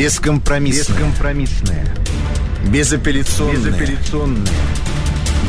[0.00, 0.96] Бескомпромиссная.
[0.96, 1.86] Бескомпромиссная.
[2.72, 3.56] Безапелляционная.
[3.56, 4.52] Безапелляционная.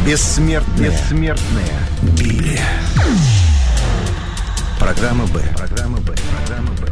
[0.06, 0.90] Бессмертная.
[0.90, 1.80] Бессмертная.
[2.02, 2.60] Библия.
[4.78, 5.42] Программа «Б».
[5.56, 6.12] Программа Б.
[6.36, 6.74] Программа Б.
[6.74, 6.91] Программа Б.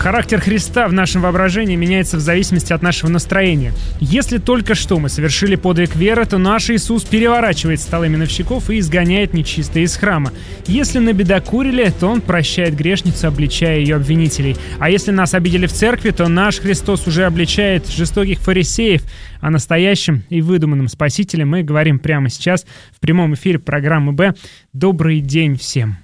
[0.00, 3.74] Характер Христа в нашем воображении меняется в зависимости от нашего настроения.
[4.00, 9.34] Если только что мы совершили подвиг веры, то наш Иисус переворачивает столы миновщиков и изгоняет
[9.34, 10.32] нечистые из храма.
[10.66, 14.56] Если набедокурили, то Он прощает грешницу, обличая ее обвинителей.
[14.78, 19.02] А если нас обидели в церкви, то наш Христос уже обличает жестоких фарисеев.
[19.42, 24.32] О настоящем и выдуманном Спасителе мы говорим прямо сейчас в прямом эфире программы «Б».
[24.72, 25.98] Добрый день всем!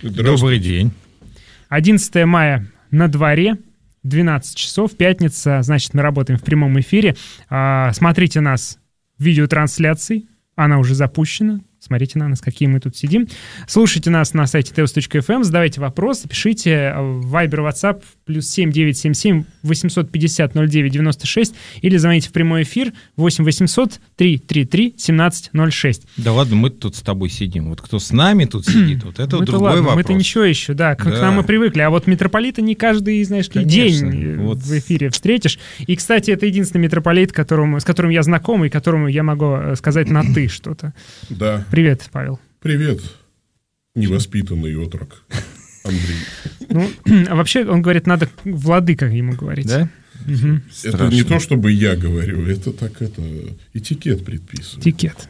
[0.00, 0.92] Добрый день.
[1.68, 3.58] 11 мая на дворе,
[4.02, 7.16] 12 часов, пятница, значит, мы работаем в прямом эфире.
[7.48, 8.78] А, смотрите нас
[9.18, 11.60] в видеотрансляции, она уже запущена.
[11.78, 13.28] Смотрите на нас, какие мы тут сидим.
[13.68, 20.92] Слушайте нас на сайте teos.fm, задавайте вопросы, пишите в Viber, WhatsApp, плюс 7977 850 09
[20.92, 26.02] 96 или звоните в прямой эфир 8 800 333 1706.
[26.16, 27.68] Да ладно, мы тут с тобой сидим.
[27.68, 29.96] Вот кто с нами тут сидит, вот это Мы-то другой ладно, вопрос.
[29.96, 31.22] Мы-то ничего еще, да, к, к Да.
[31.22, 31.82] нам мы привыкли.
[31.82, 34.58] А вот митрополита не каждый, знаешь ли, день э, вот.
[34.58, 35.60] в эфире встретишь.
[35.86, 39.76] И, кстати, это единственный митрополит, которому, с которым я знаком и которому я могу э,
[39.76, 40.94] сказать на «ты» что-то.
[41.30, 42.40] Да, Привет, Павел.
[42.60, 43.00] привет,
[43.94, 45.22] невоспитанный отрок
[45.86, 46.18] Андрей.
[46.68, 46.90] Ну,
[47.28, 49.66] а вообще, он говорит, надо владыка ему говорить.
[49.66, 49.88] Да?
[50.26, 50.62] Мгм.
[50.82, 53.22] Это не то, чтобы я говорю, это так, это
[53.74, 54.86] этикет предписывает.
[54.86, 55.28] Этикет.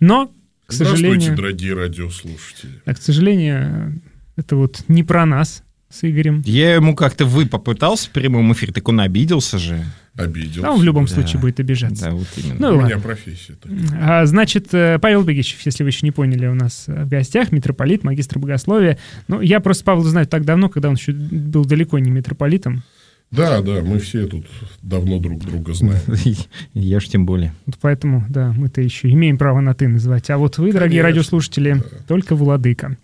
[0.00, 0.32] Но,
[0.66, 2.82] к Здравствуйте, сожалению, дорогие радиослушатели.
[2.84, 4.00] а, к сожалению,
[4.36, 6.42] это вот не про нас с Игорем.
[6.44, 9.84] Я ему как-то вы попытался в прямом эфире, так он обиделся же.
[10.14, 10.66] Обиделся.
[10.68, 11.12] А он в любом Да.
[11.14, 12.06] случае будет обижаться.
[12.06, 12.56] Да, вот именно.
[12.58, 12.86] Ну, У ладно.
[12.86, 13.78] меня профессия такая.
[14.22, 18.02] А, Значит, э, Павел Бегичев, если вы еще не поняли, у нас в гостях, митрополит,
[18.02, 18.98] магистр богословия.
[19.28, 22.82] Ну, я просто Павла знаю так давно, когда он еще был далеко не митрополитом.
[23.30, 24.46] Да, да, мы все тут
[24.82, 26.00] давно друг друга знаем.
[26.74, 27.52] Я ж тем более.
[27.66, 30.30] Вот поэтому, да, мы-то еще имеем право на «ты» называть.
[30.30, 32.96] А вот вы, дорогие Конечно, радиослушатели, только владыка.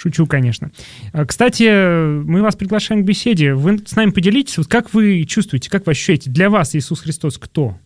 [0.00, 0.70] Шучу, конечно.
[1.12, 3.52] А, Кстати, мы вас приглашаем к беседе.
[3.52, 7.36] Вы с нами поделитесь, вот как вы чувствуете, как вы ощущаете, для вас Иисус Христос
[7.36, 7.76] кто?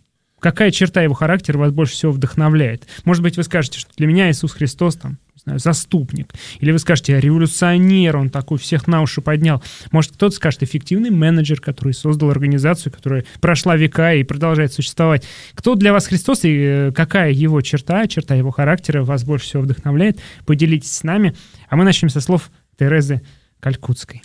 [0.44, 2.86] Какая черта его характера вас больше всего вдохновляет?
[3.06, 6.34] Может быть, вы скажете, что для меня Иисус Христос там, знаю, заступник.
[6.60, 9.62] Или вы скажете, революционер, он такой всех на уши поднял.
[9.90, 15.24] Может, кто-то скажет, эффективный менеджер, который создал организацию, которая прошла века и продолжает существовать.
[15.54, 19.62] Кто для вас Христос и э, какая его черта, черта его характера вас больше всего
[19.62, 20.20] вдохновляет?
[20.44, 21.34] Поделитесь с нами.
[21.70, 23.22] А мы начнем со слов Терезы
[23.60, 24.22] Калькутской.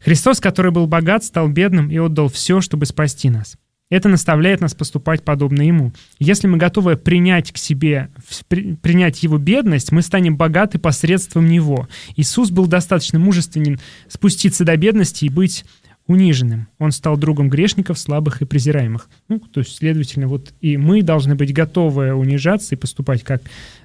[0.00, 3.56] Христос, который был богат, стал бедным и отдал все, чтобы спасти нас.
[3.94, 5.92] Это наставляет нас поступать подобно Ему.
[6.18, 8.08] Если мы готовы принять к себе,
[8.48, 11.88] принять Его бедность, мы станем богаты посредством Него.
[12.16, 13.78] Иисус был достаточно мужественен
[14.08, 15.64] спуститься до бедности и быть
[16.08, 16.66] униженным.
[16.80, 19.08] Он стал другом грешников, слабых и презираемых.
[19.28, 23.42] Ну, то есть, следовательно, вот и мы должны быть готовы унижаться и поступать как,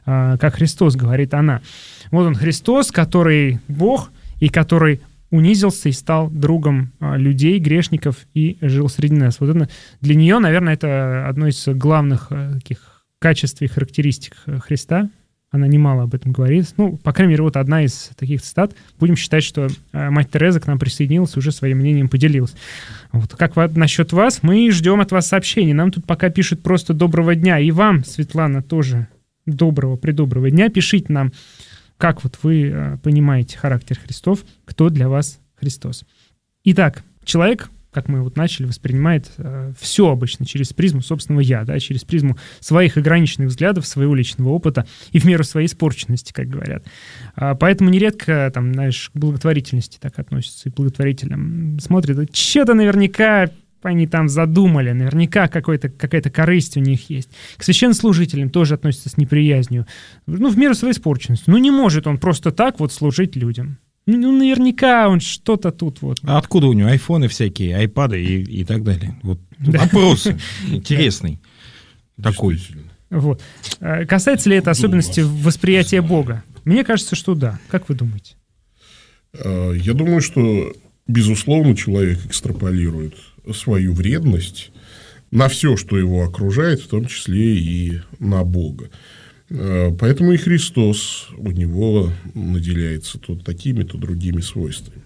[0.07, 1.61] а, как Христос, говорит она.
[2.09, 4.09] Вот он Христос, который Бог
[4.39, 9.39] и который унизился и стал другом а, людей, грешников и жил среди нас.
[9.39, 9.69] Вот это
[10.01, 15.09] для нее, наверное, это одно из главных а, таких качеств и характеристик э, Христа.
[15.51, 16.73] Она немало об этом говорит.
[16.77, 18.75] Ну, по крайней мере, вот одна из таких цитат.
[18.99, 22.55] Будем считать, что а, мать Тереза к нам присоединилась уже своим мнением поделилась.
[23.11, 24.41] Вот как насчет вас?
[24.41, 25.73] Мы ждем от вас сообщений.
[25.73, 27.59] Нам тут пока пишут просто «доброго дня».
[27.59, 29.07] И вам, Светлана, тоже
[29.45, 30.69] доброго, предоброго дня.
[30.69, 31.31] Пишите нам,
[31.99, 36.05] как вот вы э, понимаете характер Христов, кто для вас Христос.
[36.63, 39.29] Итак, человек, как мы вот начали, воспринимает
[39.77, 44.87] все обычно через призму собственного «я», да, через призму своих ограниченных взглядов, своего личного опыта
[45.11, 46.85] и в меру своей испорченности, как говорят.
[47.35, 53.49] А, Поэтому нередко, там, знаешь, к благотворительности так относятся и благотворителям смотрят, что-то наверняка
[53.81, 57.29] они там задумали, наверняка какой-то, какая-то корысть у них есть.
[57.57, 59.85] К священнослужителям тоже относятся с неприязнью.
[60.27, 61.45] Ну, в меру своей испорченности.
[61.47, 63.77] Ну, не может он просто так вот служить людям.
[64.05, 66.19] Ну, ну, наверняка он что-то тут вот.
[66.23, 69.19] А откуда у него айфоны всякие, айпады и, и так далее?
[69.23, 69.79] Вот Да.
[69.79, 70.37] вопросы
[70.67, 71.39] интересный.
[72.21, 72.59] Такой.
[73.11, 73.41] Вот.
[73.79, 76.43] Э, Касается ли это особенности восприятия Бога?
[76.65, 77.59] Мне кажется, что да.
[77.69, 78.35] Как вы думаете?
[79.33, 80.73] Э, Я думаю, что,
[81.07, 83.15] безусловно, человек экстраполирует
[83.53, 84.71] свою вредность
[85.31, 88.89] на все, что его окружает, в том числе и на Бога.
[89.49, 95.01] Э, Поэтому и Христос у него наделяется то такими, то другими свойствами.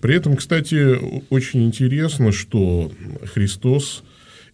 [0.00, 0.98] При этом, кстати,
[1.30, 2.92] очень интересно, что
[3.32, 4.02] Христос,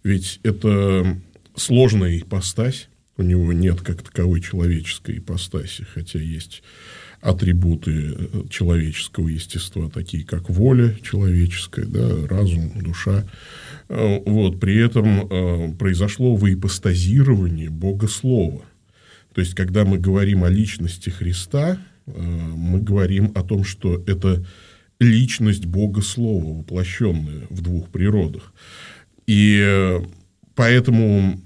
[0.05, 1.19] ведь это
[1.57, 6.63] сложная ипостась, У него нет как таковой человеческой ипостаси, хотя есть
[7.21, 13.25] атрибуты э, человеческого естества, такие как воля человеческая, да, разум, душа.
[13.89, 18.63] Э, вот, при этом э, произошло выипостазирование Бога Слова.
[19.35, 24.45] То есть, когда мы говорим о личности Христа, мы говорим о том, что это
[24.99, 28.53] личность Бога Слова, воплощенная в двух природах.
[29.27, 30.01] И
[30.55, 31.41] поэтому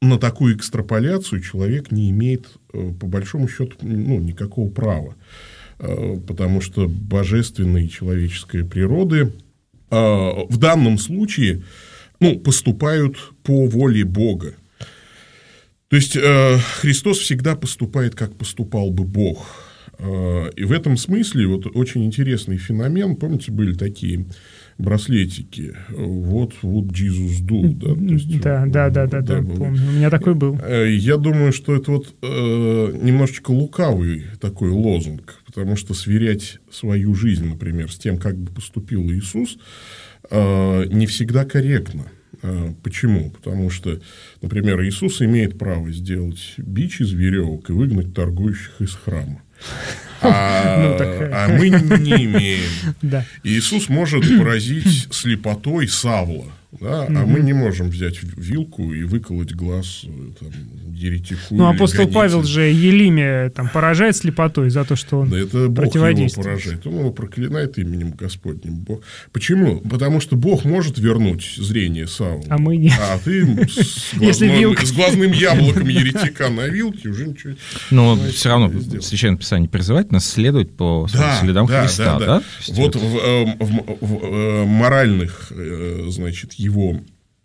[0.00, 5.16] на такую экстраполяцию человек не имеет, э, по большому счету, ну, никакого права.
[5.78, 9.32] Э, потому что божественные человеческие природы
[9.90, 11.64] э, в данном случае
[12.20, 14.54] ну, поступают по воле Бога.
[15.88, 19.46] То есть Христос всегда поступает, как поступал бы Бог.
[19.98, 23.16] И в этом смысле вот очень интересный феномен.
[23.16, 24.26] Помните, были такие
[24.78, 25.76] браслетики.
[25.90, 27.72] Вот, вот Jesus do.
[27.72, 29.82] Да, то есть, да, да, да, да, да, помню.
[29.88, 30.58] У меня такой был.
[30.62, 32.26] Э, я думаю, что это вот э,
[33.02, 39.02] немножечко лукавый такой лозунг, потому что сверять свою жизнь, например, с тем, как бы поступил
[39.10, 39.58] Иисус,
[40.30, 42.06] э, не всегда корректно.
[42.42, 43.30] Э, почему?
[43.30, 44.00] Потому что,
[44.42, 49.42] например, Иисус имеет право сделать бич из веревок и выгнать торгующих из храма.
[50.22, 51.68] А, ну, а мы
[51.98, 53.24] не имеем.
[53.44, 56.46] Иисус может поразить слепотой Савла.
[56.72, 57.06] Да?
[57.06, 60.50] А мы не можем взять вилку и выколоть глаз э, там,
[60.92, 61.40] еретику.
[61.50, 62.14] Ну, апостол гонителю.
[62.14, 66.86] Павел же Елиме там, поражает слепотой за то, что он Да это Бог его поражает.
[66.86, 68.74] Он его проклинает именем Господним.
[68.74, 69.02] Бог.
[69.32, 69.80] Почему?
[69.80, 72.44] Потому что Бог может вернуть зрение Савла.
[72.48, 72.90] А мы не.
[72.90, 77.54] А ты с, глазной, с глазным яблоком еретика на вилке уже ничего
[77.90, 82.18] Но все равно Священное Писание призывает нас следовать по да, следам да, Христа.
[82.18, 82.26] Да, да.
[82.38, 82.42] Да?
[82.68, 87.00] Вот в, в, в, в э, моральных, э, значит, его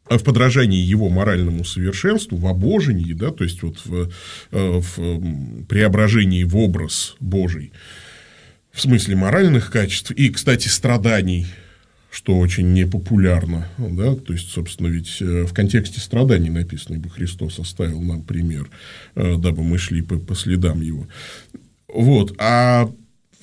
[0.09, 4.11] в подражании его моральному совершенству, в обожении, да, то есть вот в,
[4.51, 7.71] э, в преображении в образ Божий,
[8.71, 11.47] в смысле моральных качеств и, кстати, страданий,
[12.11, 17.59] что очень непопулярно, да, то есть, собственно, ведь э, в контексте страданий написано, ибо Христос
[17.59, 18.69] оставил нам пример,
[19.15, 21.07] э, дабы мы шли по, по следам его.
[21.87, 22.91] Вот, а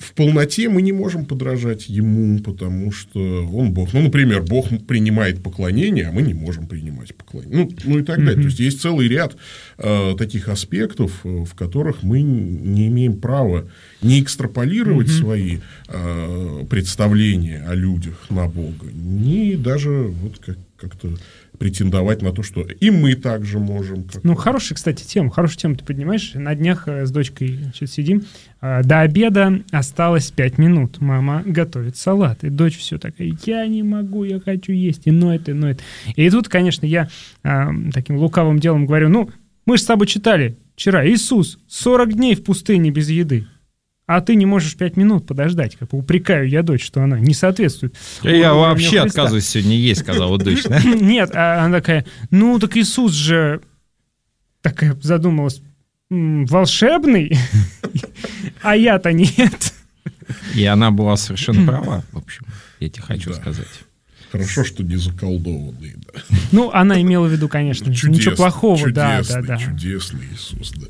[0.01, 3.93] в полноте мы не можем подражать ему, потому что он Бог.
[3.93, 7.65] Ну, например, Бог принимает поклонение, а мы не можем принимать поклонение.
[7.65, 8.35] Ну, ну и так далее.
[8.35, 8.41] Mm-hmm.
[8.41, 9.37] То есть есть целый ряд
[9.77, 13.69] э, таких аспектов, э, в которых мы не имеем права
[14.01, 15.19] не экстраполировать mm-hmm.
[15.19, 15.57] свои
[15.87, 21.15] э, представления о людях на Бога, не даже вот как, как-то
[21.61, 24.07] претендовать на то, что и мы также можем.
[24.23, 25.29] Ну, хорошая, кстати, тема.
[25.29, 26.31] Хорошую тему ты поднимаешь.
[26.33, 28.23] На днях э, с дочкой сейчас сидим.
[28.61, 30.99] А, до обеда осталось 5 минут.
[31.01, 32.43] Мама готовит салат.
[32.43, 35.05] И дочь все такая, я не могу, я хочу есть.
[35.05, 35.81] И ноет, и ноет.
[36.15, 37.09] И тут, конечно, я
[37.43, 39.29] а, таким лукавым делом говорю, ну,
[39.67, 41.07] мы же с тобой читали вчера.
[41.07, 43.45] Иисус 40 дней в пустыне без еды
[44.15, 45.75] а ты не можешь пять минут подождать.
[45.75, 47.95] Как упрекаю я дочь, что она не соответствует.
[48.23, 50.65] Я вообще отказываюсь сегодня есть, сказала дочь.
[50.85, 53.61] Нет, а она такая, ну так Иисус же,
[54.61, 55.61] такая задумалась,
[56.09, 57.37] волшебный,
[58.61, 59.73] а я-то нет.
[60.55, 62.45] И она была совершенно права, в общем,
[62.79, 63.67] я тебе хочу сказать.
[64.31, 66.21] Хорошо, что не заколдованный, да.
[66.53, 69.57] Ну, она имела в виду, конечно, ну, чудес, ничего плохого, чудесный, да, да, да.
[69.57, 70.87] Чудесный Иисус, да.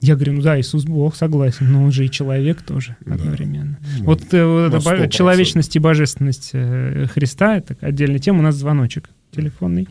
[0.00, 3.14] Я говорю, ну да, Иисус Бог, согласен, но он же и человек тоже да.
[3.14, 3.78] одновременно.
[3.98, 8.54] Ну, вот, э, вот эта человечность и божественность э, Христа, это отдельная тема, у нас
[8.54, 9.88] звоночек телефонный.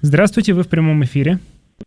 [0.00, 1.38] Здравствуйте, вы в прямом эфире.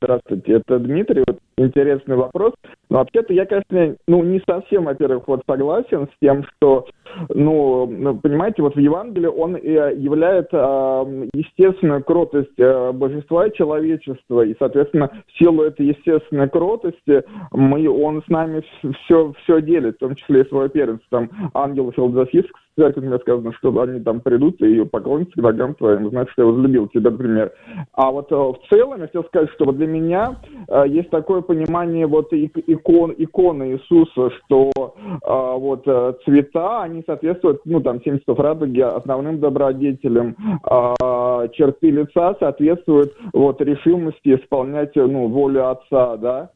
[0.02, 1.24] Здравствуйте, это Дмитрий.
[1.26, 2.54] Вот интересный вопрос.
[2.90, 6.88] Но вообще-то я, конечно, ну, не совсем, во-первых, вот согласен с тем, что,
[7.30, 14.42] ну, ну понимаете, вот в Евангелии он являет э, естественную кротость э, божества и человечества,
[14.42, 18.64] и, соответственно, в силу этой естественной кротости мы, он с нами
[19.04, 21.06] все, все делит, в том числе и свое первенство.
[21.10, 26.10] Там ангел философист, церкви мне сказано, что они там придут и поклонятся к ногам твоим,
[26.10, 27.54] значит, что я возлюбил тебя, например.
[27.94, 30.36] А вот э, в целом я хотел сказать, что вот для меня
[30.68, 32.32] э, есть такое понимание вот
[32.76, 39.40] икон, иконы Иисуса, что э, вот э, цвета, они соответствуют, ну там 70 радуги основным
[39.40, 46.50] добродетелям, э, черты лица соответствуют вот решимости исполнять ну, волю Отца, да,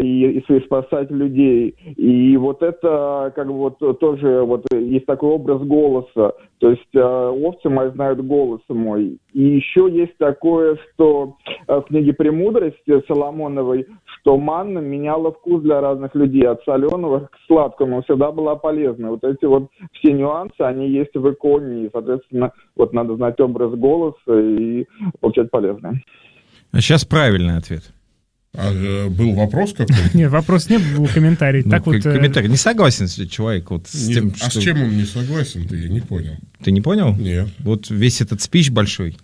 [0.00, 1.74] и, и спасать людей.
[1.96, 6.32] И вот это как бы вот тоже вот есть такой образ голоса.
[6.58, 9.18] То есть э, овцы мои знают голос мой.
[9.32, 13.86] И еще есть такое, что э, в книге «Премудрости» Соломоновой,
[14.20, 19.10] что манна меняла вкус для разных людей, от соленого к сладкому, всегда была полезна.
[19.10, 23.72] Вот эти вот все нюансы, они есть в иконе, и, соответственно, вот надо знать образ
[23.74, 24.86] голоса и
[25.20, 26.00] получать полезное.
[26.72, 27.92] А сейчас правильный ответ.
[28.54, 29.94] А э, был вопрос какой-то?
[30.16, 31.62] Нет, вопрос не был, комментарий.
[31.64, 32.50] Ну, так вот, э, комментарий.
[32.50, 34.60] Не согласен человек вот с тем, а что...
[34.60, 36.36] с чем он не согласен-то, я не понял.
[36.62, 37.16] Ты не понял?
[37.16, 37.48] Нет.
[37.60, 39.16] Вот весь этот спич большой.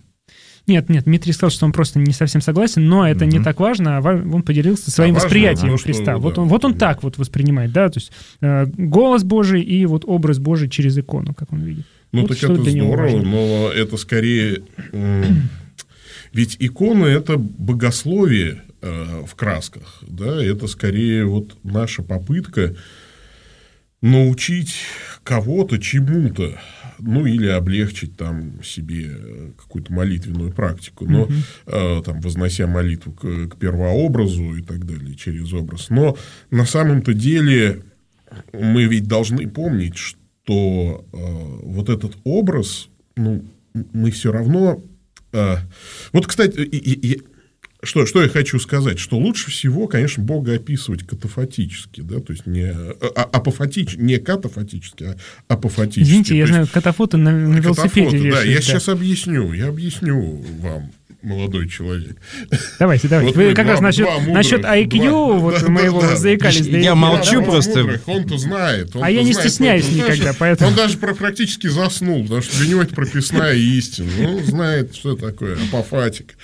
[0.65, 3.97] Нет, нет, Дмитрий сказал, что он просто не совсем согласен, но это не так важно,
[3.97, 6.17] а он поделился своим важно, восприятием ну, что, Христа.
[6.17, 6.41] вот да.
[6.41, 10.37] он, вот он так вот воспринимает, да, то есть э, голос Божий и вот образ
[10.37, 11.85] Божий через икону, как он видит.
[12.11, 13.23] Ну, Вот так что это здорово, важно.
[13.23, 14.61] но это скорее...
[14.91, 15.49] м,
[16.33, 22.75] Ведь икона– это богословие э, в красках, да, это скорее вот наша попытка
[24.01, 24.75] научить
[25.23, 26.57] кого-то чему-то,
[26.99, 31.27] ну, или облегчить там себе э, какую-то молитвенную практику, но
[31.65, 35.89] э, там, вознося молитву к, к первообразу и так далее через образ.
[35.89, 36.17] Но
[36.49, 37.83] на самом-то деле
[38.53, 41.17] мы ведь должны помнить, что э,
[41.63, 43.43] вот этот образ, ну,
[43.93, 44.81] мы все равно...
[45.33, 45.55] э,
[46.13, 47.21] вот, кстати, и- и- и-
[47.81, 52.45] что, что я хочу сказать, что лучше всего, конечно, Бога описывать катафатически, да, то есть
[52.45, 55.17] не а- а- апофатич, не катафатически, а
[55.47, 56.01] апофатически.
[56.01, 58.61] Извините, я То знаю, есть катафоты на, на велосипеде катафоты, да, вешают, я да.
[58.61, 62.15] сейчас объясню, я объясню вам, молодой человек.
[62.79, 63.33] Давайте, давайте.
[63.35, 66.01] Вот Вы как два- раз насчет, мудрых, насчет IQ, два- вот да, мы да, его
[66.01, 66.15] да.
[66.15, 66.67] заикались.
[66.67, 67.79] до Я молчу Да, просто.
[67.81, 68.95] мудрых, Он-то знает.
[68.95, 72.41] он-то А я не знает, стесняюсь знает, никогда, поэтому- Он даже про- практически заснул, потому
[72.41, 74.09] что для него это прописная истина.
[74.19, 76.35] Ну, знает, что такое апофатик.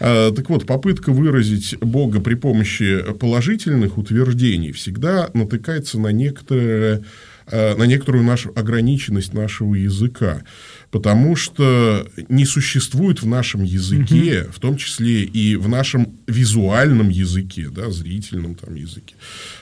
[0.00, 7.02] А, так вот, попытка выразить Бога при помощи положительных утверждений всегда натыкается на некоторое
[7.50, 10.42] э, на некоторую нашу ограниченность нашего языка.
[10.92, 17.70] Потому что не существует в нашем языке, в том числе и в нашем визуальном языке,
[17.74, 19.14] да, зрительном там языке,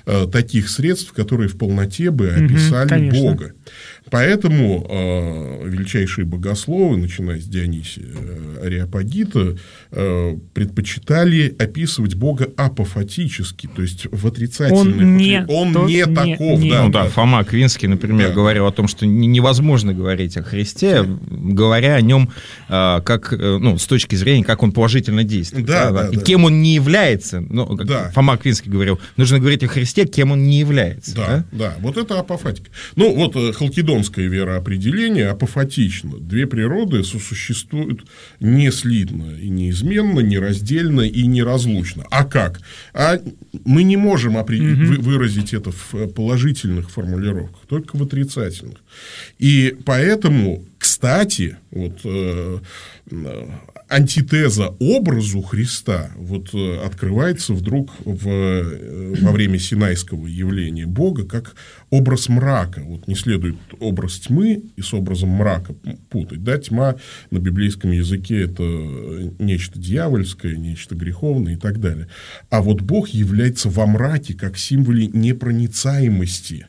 [0.07, 3.21] э, таких средств, которые в полноте бы описали конечно.
[3.21, 3.53] Бога.
[4.11, 9.57] Поэтому э, величайшие богословы, начиная с Дионисия э, Ареопагита,
[9.93, 14.97] э, предпочитали описывать Бога апофатически, то есть в отрицательных...
[14.97, 16.85] Он не он тот, не таков, не- да.
[16.85, 18.35] Ну да, Фома Квинский, например, Да.
[18.35, 22.31] говорил о том, что не- невозможно говорить о Христе, говоря о нем
[22.69, 25.67] а, как, э, ну, с точки зрения, как он положительно действует.
[25.67, 26.23] Да, да, И да.
[26.23, 28.11] кем он не является, ну, как Да.
[28.11, 31.15] Фома Квинский говорил, нужно говорить о Христе, кем он не является.
[31.15, 31.45] Да, да?
[31.53, 32.71] да, вот это апофатика.
[32.97, 33.53] Ну, вот э,
[33.91, 36.19] халкидонское вероопределение апофатично.
[36.19, 38.05] Две природы сосуществуют
[38.41, 42.05] не слитно и неизменно, нераздельно и неразлучно.
[42.11, 42.61] А как?
[42.95, 43.19] А
[43.65, 48.79] мы не можем опре- вы- выразить это в э, положительных формулировках, только в отрицательных.
[49.39, 50.65] И поэтому,
[51.01, 52.59] кстати, вот э,
[53.89, 61.55] антитеза образу Христа вот э, открывается вдруг в, э, во время синайского явления Бога как
[61.89, 62.83] образ мрака.
[62.85, 65.75] Вот не следует образ тьмы и с образом мрака
[66.11, 66.45] путать.
[66.45, 66.97] Да, тьма
[67.31, 68.63] на библейском языке это
[69.39, 72.09] нечто дьявольское, нечто греховное и так далее.
[72.51, 76.67] А вот Бог является во мраке как символе непроницаемости.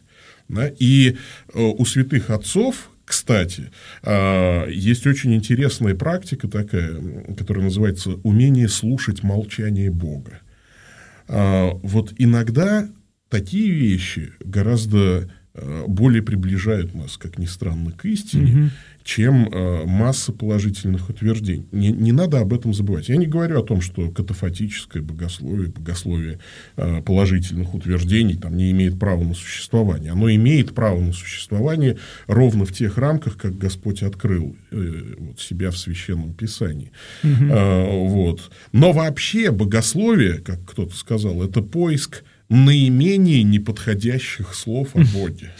[0.48, 0.72] Да?
[0.80, 1.18] И
[1.54, 3.72] э, у святых отцов, кстати,
[4.04, 6.96] э, есть очень интересная практика такая,
[7.38, 10.40] которая называется умение слушать молчание Бога.
[11.28, 12.88] А, Вот иногда
[13.28, 18.72] такие вещи гораздо э, более приближают нас, как ни странно, к истине,
[19.04, 21.66] чем э, масса положительных утверждений.
[21.72, 23.10] Не, не надо об этом забывать.
[23.10, 26.40] Я не говорю о том, что катафатическое богословие, богословие
[26.78, 30.12] э, положительных утверждений там, не имеет права на существование.
[30.12, 35.72] Оно имеет право на существование ровно в тех рамках, как Господь открыл э, вот, себя
[35.72, 36.92] в Священном Писании.
[37.24, 38.52] А, вот.
[38.72, 45.52] Но вообще богословие, как кто-то сказал, это поиск наименее неподходящих слов о Боге.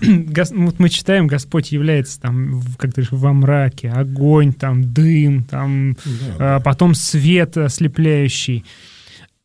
[0.00, 5.96] Вот мы читаем, Господь является там, как ты говоришь, во мраке, огонь, там, дым, там,
[6.38, 8.64] а, потом свет ослепляющий.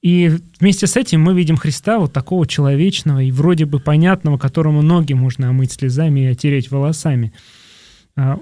[0.02, 4.82] И вместе с этим мы видим Христа вот такого человечного и вроде бы понятного, которому
[4.82, 7.34] ноги можно омыть слезами и отереть волосами.
[8.16, 8.40] А,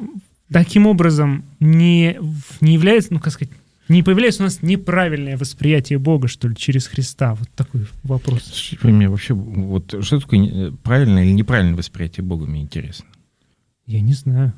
[0.51, 2.17] Таким образом, не,
[2.61, 3.53] не является, ну, как сказать,
[3.89, 7.33] не появляется у нас неправильное восприятие Бога, что ли, через Христа?
[7.35, 8.43] Вот такой вопрос.
[8.43, 13.05] Слушайте, мне вообще, вот что такое правильное или неправильное восприятие Бога, мне интересно.
[13.85, 14.53] Я не знаю.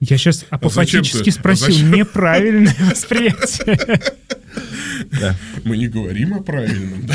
[0.00, 1.92] Я сейчас апофатически зачем ты- спросил, а зачем?
[1.92, 4.00] неправильное восприятие.
[5.20, 5.36] Да.
[5.64, 7.06] Мы не говорим о правильном.
[7.06, 7.14] да.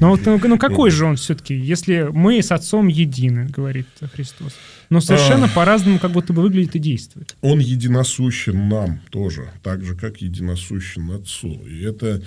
[0.00, 4.54] Ну, ну, ну, какой же он все-таки, если мы с Отцом едины, говорит Христос.
[4.90, 7.36] Но совершенно по-разному как будто бы выглядит и действует.
[7.40, 11.60] Он единосущен нам тоже, так же, как единосущен Отцу.
[11.66, 12.22] И это,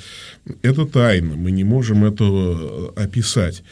[0.61, 3.63] это тайна, мы не можем этого описать.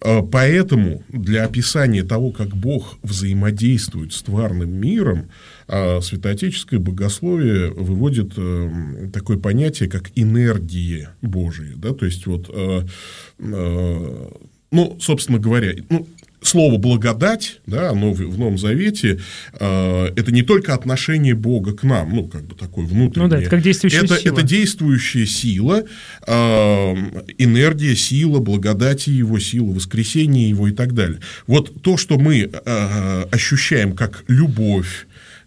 [0.00, 5.30] А, Поэтому для описания того, как Бог взаимодействует с тварным миром,
[5.68, 11.74] а, святоотеческое богословие выводит э, такое понятие, как энергия Божия.
[11.76, 11.92] Да?
[11.92, 12.82] То есть, вот, э,
[13.38, 14.28] э,
[14.70, 16.06] ну, собственно говоря, ну,
[16.46, 19.20] слово благодать, да, оно в, в Новом Завете,
[19.58, 23.24] э, это не только отношение Бога к нам, ну, как бы такое внутреннее.
[23.24, 24.32] Ну да, это как действующая это, сила.
[24.32, 25.84] Это действующая сила,
[26.26, 26.32] э,
[27.38, 31.20] энергия, сила, благодати его, сила, воскресения его и так далее.
[31.46, 35.06] Вот то, что мы э, ощущаем как любовь,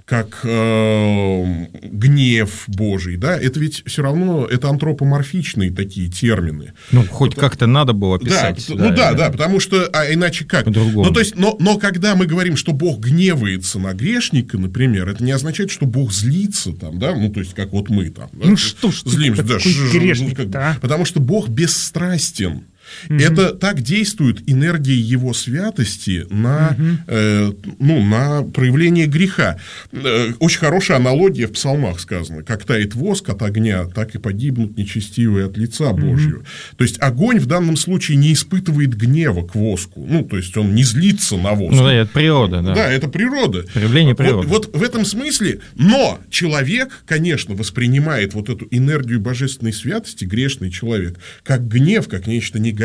[0.09, 6.73] как э, гнев Божий, да, это ведь все равно это антропоморфичные такие термины.
[6.91, 8.65] Ну, хоть как-то надо было Да, писать.
[8.69, 10.65] ну да, да, потому что, а иначе как?
[10.65, 11.05] По-другому.
[11.05, 15.23] Ну, то есть, но, но когда мы говорим, что Бог гневается на грешника, например, это
[15.23, 18.29] не означает, что Бог злится там, да, ну, то есть, как вот мы там.
[18.33, 19.57] да, Ну что ж злимся, да,
[19.93, 20.77] грешник-то, ну, как бы, а?
[20.81, 22.63] Потому что Бог бесстрастен.
[23.09, 26.75] Это так действует энергия его святости на,
[27.07, 29.59] э, ну, на проявление греха.
[29.91, 32.43] Э, очень хорошая аналогия в псалмах сказано.
[32.43, 36.43] Как тает воск от огня, так и погибнут нечестивые от лица Божьего.
[36.77, 40.05] То есть огонь в данном случае не испытывает гнева к воску.
[40.07, 41.75] Ну, то есть он не злится на воск.
[41.75, 42.75] Ну, да, это природа, да.
[42.75, 43.65] Да, это природа.
[43.73, 44.47] Проявление природы.
[44.47, 50.71] Вот, вот в этом смысле, но человек, конечно, воспринимает вот эту энергию божественной святости, грешный
[50.71, 52.78] человек, как гнев, как нечто негативное,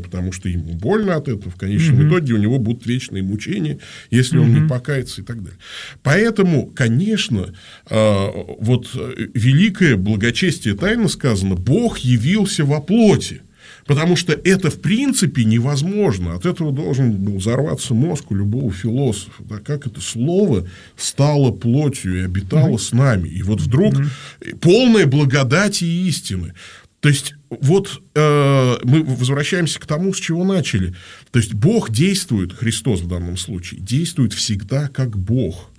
[0.00, 1.50] потому что ему больно от этого.
[1.50, 3.78] В конечном итоге у него будут вечные мучения,
[4.10, 5.58] если он не покается и так далее.
[6.02, 7.54] Поэтому, конечно,
[7.90, 8.26] э,
[8.58, 8.90] вот
[9.34, 13.42] великое благочестие тайно сказано, Бог явился во плоти.
[13.86, 16.34] Потому что это, в принципе, невозможно.
[16.34, 19.42] От этого должен был взорваться мозг у любого философа.
[19.44, 23.28] Да, как это слово стало плотью и обитало с нами.
[23.28, 23.94] И вот вдруг
[24.60, 26.54] полная благодати и истины.
[27.04, 30.94] То есть, вот э, мы возвращаемся к тому, с чего начали.
[31.32, 35.70] То есть, Бог действует, Христос в данном случае, действует всегда как Бог.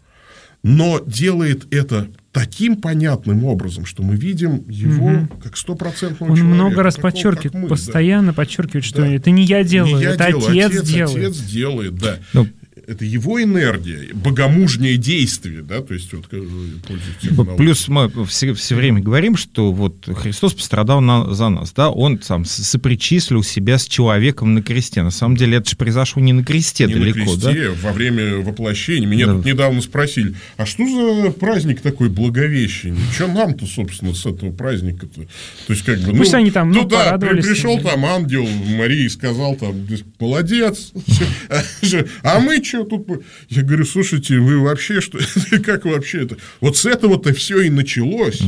[0.62, 6.56] Но делает это таким понятным образом, что мы видим его как стопроцентного Он человека.
[6.56, 7.68] много раз такого, подчеркивает, мы, да.
[7.70, 9.08] постоянно подчеркивает, что Да.
[9.08, 11.18] это не я делаю, Не я это делаю, отец, отец, делает.
[11.26, 12.20] Отец делает, да.
[12.34, 12.48] Ну,
[12.88, 17.58] это его энергия, богомужнее действие, да, то есть вот терминологией.
[17.58, 22.22] Плюс мы все, все время говорим, что вот Христос пострадал на- за нас, да, он
[22.22, 25.02] сам сопричислил себя с человеком на кресте.
[25.04, 28.38] На самом деле это же произошло не на кресте не далеко, на кресте, во время
[28.38, 29.08] воплощения.
[29.08, 29.34] Меня Да.
[29.34, 30.86] тут недавно спросили, а что
[31.24, 33.02] за праздник такой Благовещение?
[33.14, 35.22] Что нам-то, собственно, с этого праздника-то?
[35.68, 39.10] То есть, как бы, Пусть они там, ну, да, при- пришел там ангел Марии и
[39.10, 39.88] сказал там,
[40.20, 40.92] молодец,
[42.24, 43.08] а мы что тут?
[43.50, 45.20] Я говорю, слушайте, вы вообще что,
[45.64, 46.38] как вообще это?
[46.62, 48.42] Вот с этого-то все и началось.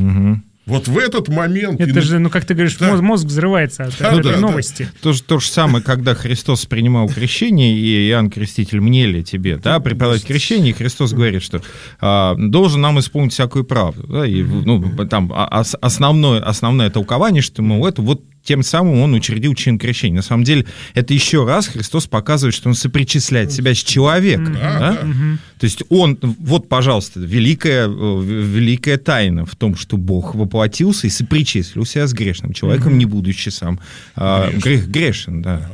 [0.65, 1.79] Вот в этот момент...
[1.79, 2.97] Это же, ну как ты говоришь, Да.
[3.01, 4.39] мозг, взрывается от Да, этой да, да.
[4.41, 4.89] новости.
[5.01, 9.55] То же, то же самое, когда Христос принимал крещение, и Иоанн Креститель мне ли тебе,
[9.55, 11.61] да, преподать крещение, и Христос говорит, что
[12.01, 14.07] а, должен нам исполнить всякую правду.
[14.07, 19.01] Да, и, ну, там а- ос- основное, основное толкование, что, мол, это вот тем самым
[19.01, 20.15] он учредил чин крещения.
[20.15, 24.53] На самом деле, это еще раз Христос показывает, что он сопричисляет себя с человеком.
[24.53, 24.91] Да, да?
[25.01, 25.37] да.
[25.59, 31.09] То есть он, вот, пожалуйста, великая, э, великая тайна в том, что Бог воплотился и
[31.09, 33.81] сопричислил себя с грешным человеком, не будучи сам
[34.15, 35.41] а, грех- грешен.
[35.41, 35.69] Да.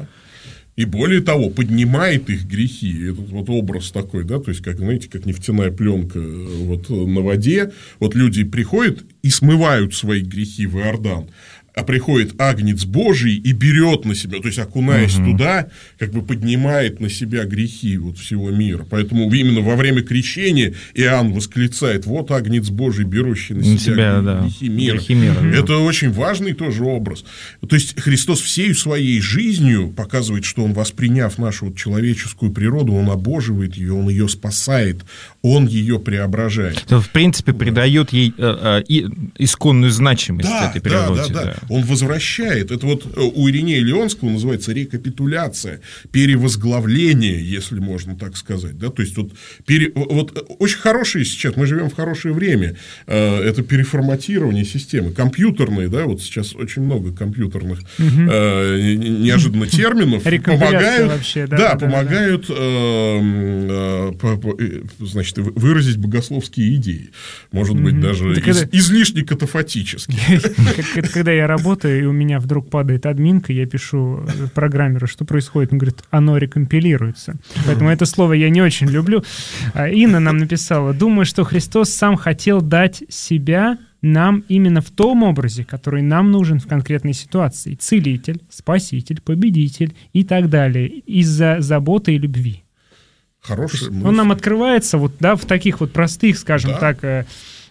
[0.75, 3.03] И более того, поднимает их грехи.
[3.03, 7.21] Этот вот образ такой, да, то есть, как, знаете, как нефтяная пленка э, вот на
[7.21, 7.71] воде.
[7.99, 11.27] Вот люди приходят и смывают свои грехи в Иордан.
[11.75, 16.99] А приходит Агнец Божий и берет на себя, то есть, окунаясь туда, как бы поднимает
[16.99, 18.85] на себя грехи вот всего мира.
[18.87, 23.93] Поэтому именно во время крещения Иоанн восклицает, вот Агнец Божий, берущий на На себя, себя,
[24.19, 24.93] гре- да, грехи мира.
[24.97, 25.47] грехи мира, да.
[25.49, 27.25] Это очень важный тоже образ.
[27.67, 33.09] То есть Христос всей своей жизнью показывает, что Он, восприняв нашу вот человеческую природу, Он
[33.09, 35.01] обоживает ее, Он ее спасает,
[35.41, 36.83] Он ее преображает.
[36.87, 39.09] То, в принципе, придает ей э, э,
[39.39, 41.33] исконную значимость Да, этой да, природе.
[41.33, 41.55] да, да, да.
[41.69, 42.71] Он возвращает.
[42.71, 48.77] Это вот э, у Иринея Леонского называется рекапитуляция, перевозглавление, если можно так сказать.
[48.77, 48.89] Да?
[48.89, 49.31] То есть, вот,
[49.65, 52.75] пере- вот э, очень хорошие сейчас, мы живем в хорошее время,
[53.07, 55.11] э, это переформатирование системы.
[55.11, 60.23] Компьютерные, да, вот сейчас очень много компьютерных э, не- не- неожиданно терминов
[60.59, 67.11] помогают, вообще, да, да, помогают э, э, по- по- э, значит, вы- выразить богословские идеи.
[67.51, 70.13] Может быть, даже Это из- когда- излишне катафатически.
[71.13, 75.71] Когда я работаю, и у меня вдруг падает админка, я пишу программеру, что происходит.
[75.71, 77.35] Он говорит, оно рекомпилируется.
[77.65, 79.23] Поэтому это слово я не очень люблю.
[79.73, 85.23] А Инна нам написала, думаю, что Христос сам хотел дать себя нам именно в том
[85.23, 87.75] образе, который нам нужен в конкретной ситуации.
[87.75, 90.87] Целитель, спаситель, победитель и так далее.
[90.87, 92.63] Из-за заботы и любви.
[93.41, 96.77] Хороший Он нам открывается вот, да, в таких вот простых, скажем Да.
[96.77, 97.25] так, э,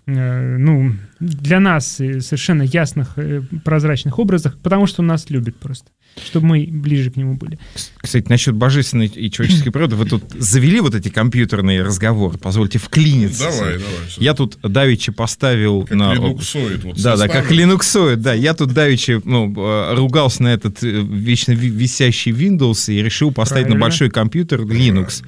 [0.07, 5.91] ну, для нас э, совершенно ясных, э, прозрачных образах, потому что он нас любит просто,
[6.27, 7.59] чтобы мы ближе к нему были.
[7.99, 13.45] Кстати, насчет божественной и человеческой природы, вы тут завели вот эти компьютерные разговоры, позвольте вклиниться.
[13.45, 13.85] Давай, давай.
[14.17, 16.15] Я тут давеча поставил Как на...
[16.15, 16.83] линуксоид.
[16.83, 18.35] Вот Да, да, как линуксоид, да.
[18.35, 23.31] Я тут давеча ну, э, ругался на этот э, вечно ви- висящий Windows и решил
[23.31, 23.79] поставить Правильно.
[23.79, 25.23] на большой компьютер Linux.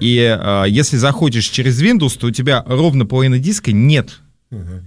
[0.00, 4.20] И э, если заходишь через Windows, то у тебя ровно половины диска нет.
[4.50, 4.84] Ага.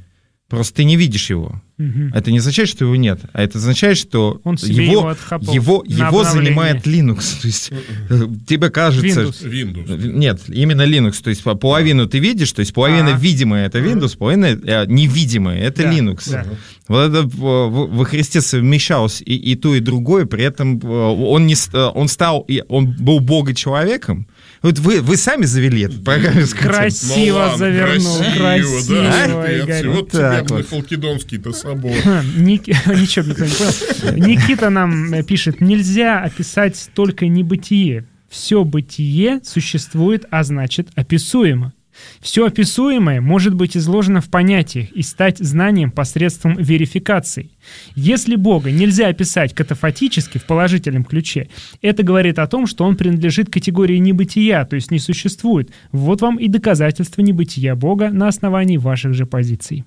[0.49, 1.62] Просто ты не видишь его.
[1.80, 2.12] Мгм.
[2.13, 5.15] Это не означает, что его нет, а это означает, что Он себе его
[5.52, 7.21] его, его, его занимает Linux.
[7.41, 7.71] То есть
[8.10, 9.08] э, тебе кажется...
[9.08, 9.43] Windows.
[9.43, 10.08] Windows.
[10.13, 11.23] Нет, именно Linux.
[11.23, 13.17] То есть по- половину ты видишь, то есть половина А.
[13.17, 16.32] видимая это Windows, половина э, невидимая это Да, Linux.
[16.32, 16.45] да.
[16.88, 20.86] Вот это э, в- во Христе совмещалось и, и то, и другое, при этом э,
[20.88, 24.28] он, не, он стал, он был Бога человеком.
[24.63, 26.39] Вот вы, вы сами завели программу.
[26.58, 29.88] Красиво Ну завернул, красиво, да, Игорь.
[29.89, 30.69] Вот Так тебе вот.
[30.69, 31.91] Халкидонский-то собор.
[32.38, 34.28] Ник- Ничего никто не понял.
[34.28, 38.06] Никита нам э, пишет, нельзя описать только небытие.
[38.30, 41.73] Все бытие существует, а значит описуемо.
[42.22, 47.52] Все описуемое может быть изложено в понятиях и стать знанием посредством верификации.
[47.96, 51.50] Если Бога нельзя описать катафатически в положительном ключе,
[51.82, 55.72] это говорит о том, что он принадлежит категории небытия, то есть не существует.
[55.92, 59.86] Вот вам и доказательство небытия Бога на основании ваших же позиций.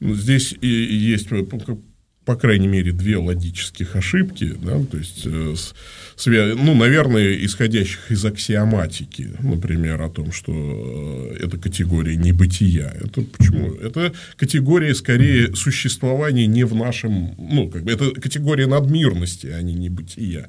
[0.00, 1.28] Ну, Здесь и есть,
[2.24, 5.54] по, крайней мере, две логических ошибки, да, то есть, э,
[6.16, 12.94] свя- ну, наверное, исходящих из аксиоматики, например, о том, что э, это категория небытия.
[12.98, 13.74] Это почему?
[13.74, 19.74] Это категория, скорее, существования не в нашем, ну, как бы, это категория надмирности, а не
[19.74, 20.48] небытия.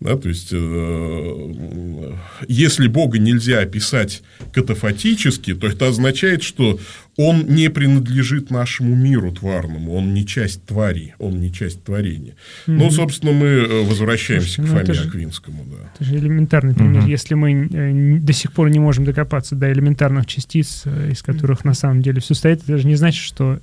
[0.00, 2.12] Да, то есть, э,
[2.48, 6.80] если Бога нельзя описать катафатически, то это означает, что
[7.18, 12.34] он не принадлежит нашему миру тварному, он не часть твари, он не часть творения.
[12.66, 15.90] Ну, собственно, мы э, возвращаемся Слушай, к ну это Фоме же- Аквинскому, да.
[15.94, 17.04] Это же элементарный пример.
[17.04, 21.64] Если мы э, до сих пор не можем докопаться до элементарных частиц, э, из которых
[21.66, 23.60] на самом деле все стоит, это же не значит, что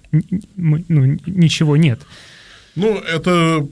[0.56, 2.00] мы, ну, ничего нет.
[2.76, 3.68] Ну, это...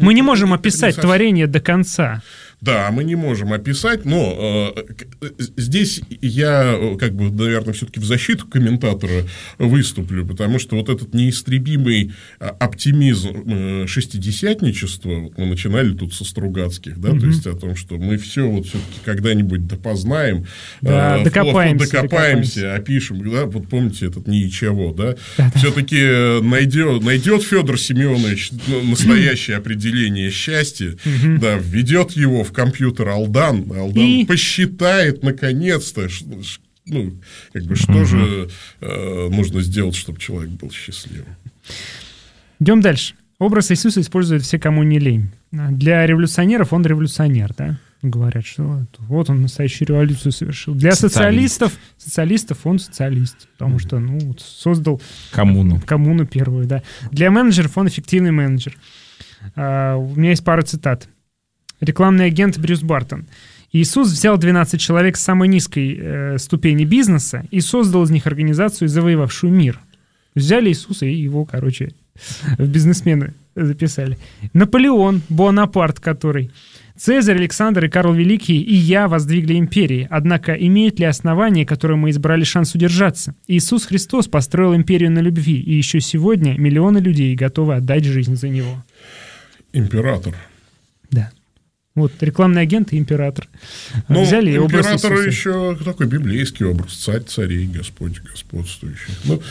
[0.00, 2.22] Мы не можем это не описать совсем- творение до конца.
[2.62, 8.00] Да, мы не можем описать, но э, э, здесь я, э, как бы, наверное, все-таки
[8.00, 9.24] в защиту комментатора
[9.58, 16.24] выступлю, потому что вот этот неистребимый э, оптимизм э, шестидесятничества, вот мы начинали тут со
[16.24, 20.46] Стругацких, да, то есть о том, что мы все вот все-таки когда-нибудь допознаем,
[20.80, 22.74] Да, э, докопаемся, докопаемся, докопаемся.
[22.74, 25.16] опишем, да, вот помните этот ничего, да,
[25.56, 30.96] все-таки найдет, найдет Федор Семенович ну, настоящее определение счастья,
[31.38, 34.24] да, введет его в компьютер Алдан, Алдан И?
[34.26, 36.08] посчитает наконец-то,
[36.86, 37.12] ну,
[37.52, 38.48] как бы, что же
[38.80, 41.26] э, нужно сделать, чтобы человек был счастливым.
[42.60, 43.14] Идем дальше.
[43.38, 45.30] Образ Иисуса используют все, кому не лень.
[45.50, 47.78] Для революционеров он революционер, да?
[48.02, 50.74] Говорят, что вот, вот он настоящую революцию совершил.
[50.74, 51.54] Для Социалист.
[51.54, 55.00] социалистов, социалистов он социалист, потому что, ну, вот создал
[55.32, 55.80] Коммуну.
[55.84, 56.82] коммуну первую, да.
[57.10, 58.76] Для менеджеров он эффективный менеджер.
[59.54, 61.08] А, у меня есть пара цитат.
[61.80, 63.26] Рекламный агент Брюс Бартон.
[63.72, 68.88] Иисус взял 12 человек с самой низкой э, ступени бизнеса и создал из них организацию,
[68.88, 69.80] завоевавшую мир.
[70.34, 71.92] Взяли Иисуса и его, короче,
[72.58, 74.18] в бизнесмены записали.
[74.52, 76.50] Наполеон, Бонапарт, который...
[76.96, 82.08] Цезарь, Александр и Карл Великий и я воздвигли империи, однако имеют ли основания, которые мы
[82.08, 83.34] избрали шанс удержаться?
[83.46, 88.48] Иисус Христос построил империю на любви, и еще сегодня миллионы людей готовы отдать жизнь за
[88.48, 88.82] него.
[89.74, 90.34] Император.
[91.10, 91.30] Да.
[91.96, 93.48] Вот рекламный агент и император.
[94.08, 99.14] Ну, Взяли и образ император еще такой библейский образ, царь царей, Господь господствующий.
[99.24, 99.42] Ну,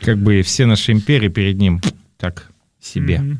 [0.00, 1.80] Как бы все наши империи перед ним
[2.18, 3.20] так себе.
[3.20, 3.38] Мгм.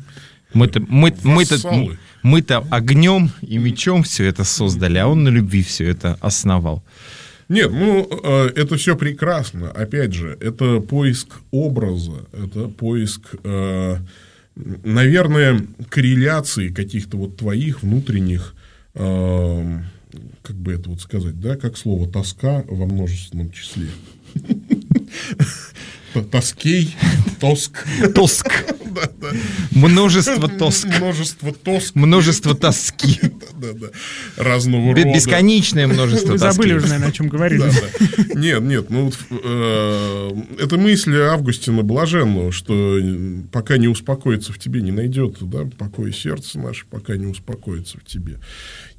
[0.53, 1.97] Мы-то, мы, мы-то, Вассалы.
[2.21, 6.83] мы-то огнем и мечом все это создали, а он на любви все это основал.
[7.49, 9.69] Нет, ну, э, это все прекрасно.
[9.69, 13.97] Опять же, это поиск образа, это поиск, э,
[14.55, 18.55] наверное, корреляции каких-то вот твоих внутренних,
[18.95, 19.79] э,
[20.41, 23.89] как бы это вот сказать, да, как слово тоска во множественном числе.
[26.21, 26.95] Тоскей,
[27.39, 27.85] тоск.
[28.13, 28.51] Тоск.
[29.71, 30.87] Множество тоск.
[30.99, 31.95] Множество тоск.
[31.95, 33.19] Множество тоски.
[34.37, 35.13] Разного рода.
[35.13, 36.53] Бесконечное множество Вы тоски.
[36.53, 37.63] забыли уже, наверное, о чем говорили.
[38.35, 44.59] Нет, нет, ну вот, э, это мысль Августина Блаженного, что э, пока не успокоится в
[44.59, 48.39] тебе, не найдет да, покоя сердце наше, пока не успокоится в тебе.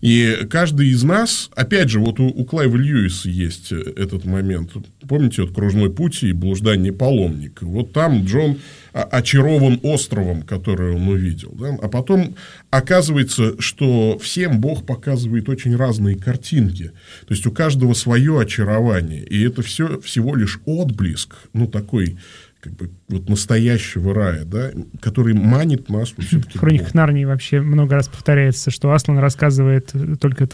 [0.05, 4.73] И каждый из нас, опять же, вот у, у Клайва Льюиса есть э, этот момент.
[5.09, 7.65] Помните, вот «Кружной путь» и «Блуждание паломника».
[7.65, 8.59] Вот там Джон
[8.93, 11.53] очарован островом, который он увидел.
[11.59, 11.79] да.
[11.81, 12.35] А потом
[12.69, 16.93] оказывается, что всем Бог показывает очень разные картинки.
[17.27, 19.25] То есть у каждого свое очарование.
[19.25, 22.19] И это все всего лишь отблеск, ну, такой
[22.65, 27.95] как бы вот настоящего рая, да, который манит нас вот В хрониках Нарнии вообще много
[27.95, 30.49] раз повторяется, что Аслан рассказывает только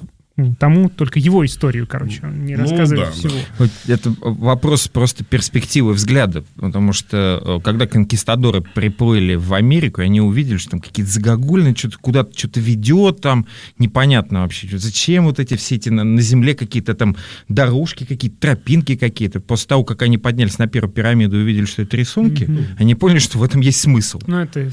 [0.59, 2.21] тому, только его историю, короче.
[2.23, 3.35] Он не Ну, рассказывает да, всего.
[3.59, 10.21] Вот Это вопрос просто перспективы взгляда, потому что э, когда конкистадоры приплыли в Америку, они
[10.21, 13.47] увидели, что там какие-то загогульные, что-то куда-то что-то ведет, там
[13.79, 17.17] непонятно вообще, что- зачем вот эти все эти на, на земле какие-то там
[17.49, 19.41] дорожки, какие-то тропинки какие-то.
[19.41, 22.49] После того, как они поднялись на первую пирамиду и увидели, что это рисунки,
[22.79, 24.21] они поняли, что в этом есть смысл.
[24.27, 24.71] Ну, это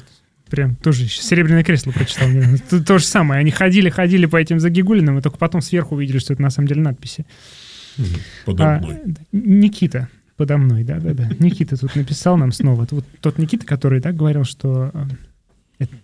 [0.49, 2.27] прям тоже «Серебряное кресло» прочитал.
[2.69, 3.39] То, то же самое.
[3.41, 6.67] Они ходили, ходили по этим загигулинам, и только потом сверху увидели, что это на самом
[6.67, 7.25] деле надписи.
[8.45, 8.99] Подо А, мной.
[9.05, 11.29] да, Никита подо мной, да-да-да.
[11.39, 12.87] Никита тут написал нам снова.
[12.91, 15.03] Вот тот Никита, который так говорил, что э,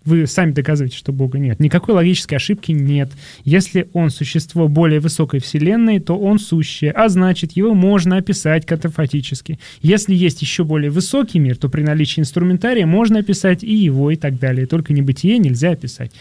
[0.05, 1.59] вы сами доказываете, что Бога нет.
[1.59, 3.11] Никакой логической ошибки нет.
[3.43, 9.59] Если он существо более высокой вселенной, то он сущее, а значит, его можно описать катафатически.
[9.81, 14.15] Если есть еще более высокий мир, то при наличии инструментария можно описать и его, и
[14.15, 14.67] так далее.
[14.67, 16.11] Только небытие нельзя описать.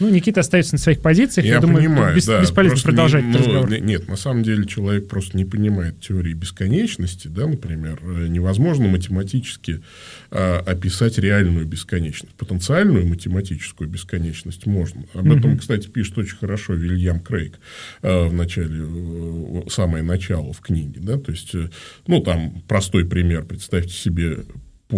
[0.00, 1.46] Ну, Никита остается на своих позициях.
[1.46, 2.40] Я, Я думаю, понимаю, бес- да.
[2.40, 3.70] бесполезно Просто продолжать не- ну, разговор.
[3.70, 7.98] не- Нет, на самом деле человек просто не понимает теории бесконечности, да, например.
[8.02, 9.82] Э, Невозможно математически
[10.30, 12.34] а, описать реальную бесконечность.
[12.36, 15.04] Потенциальную математическую бесконечность можно.
[15.14, 17.58] Об этом, кстати, пишет очень хорошо Вильям Крейг
[18.02, 21.68] э, в начале, э, самое начало в книге, да, то есть, э,
[22.06, 24.38] ну, там простой пример, представьте себе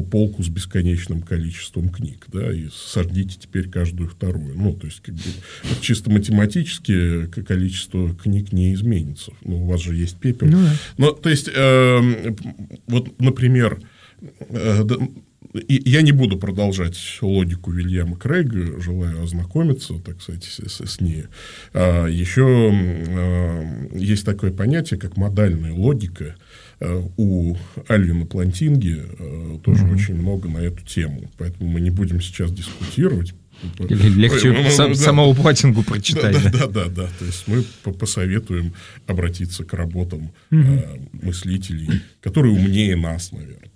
[0.03, 4.55] полку с бесконечным количеством книг, да, и сожгите теперь каждую вторую.
[4.57, 5.23] Ну, то есть, как бы,
[5.81, 9.33] чисто математически количество книг не изменится.
[9.43, 10.47] Ну, у вас же есть пепел.
[10.49, 10.73] Ну да.
[10.99, 12.37] Но, то есть, эм,
[12.87, 13.81] вот, например,
[14.49, 14.97] э, да,
[15.69, 21.01] и я не буду продолжать логику Вильяма Крейга, желаю ознакомиться, так сказать, с, с- с
[21.01, 21.27] ней.
[21.73, 26.35] А, еще м, э, есть такое понятие, как модальная логика.
[26.81, 27.57] Э, У
[27.89, 31.31] Альвина Плантинги э, тоже очень много на эту тему.
[31.39, 33.35] Поэтому мы не будем сейчас дискутировать.
[33.89, 34.95] Легче сам- да.
[34.99, 36.35] самого платингу прочитать.
[36.43, 36.67] Да, да.
[36.67, 37.09] да, да, да.
[37.19, 38.75] То есть мы по- посоветуем
[39.07, 43.71] обратиться к работам э, мыслителей, которые умнее нас, наверное.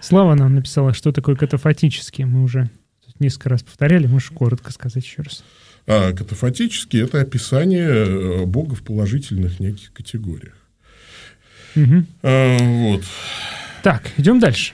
[0.00, 2.22] Слава нам написала, что такое катафатически.
[2.22, 2.70] Мы уже
[3.18, 4.06] несколько раз повторяли.
[4.06, 5.42] Можешь коротко сказать еще раз.
[5.88, 10.54] А катафатически это описание Бога в положительных неких категориях.
[11.76, 12.06] Мгм.
[12.22, 13.04] А, вот.
[13.82, 14.72] Так, идем дальше.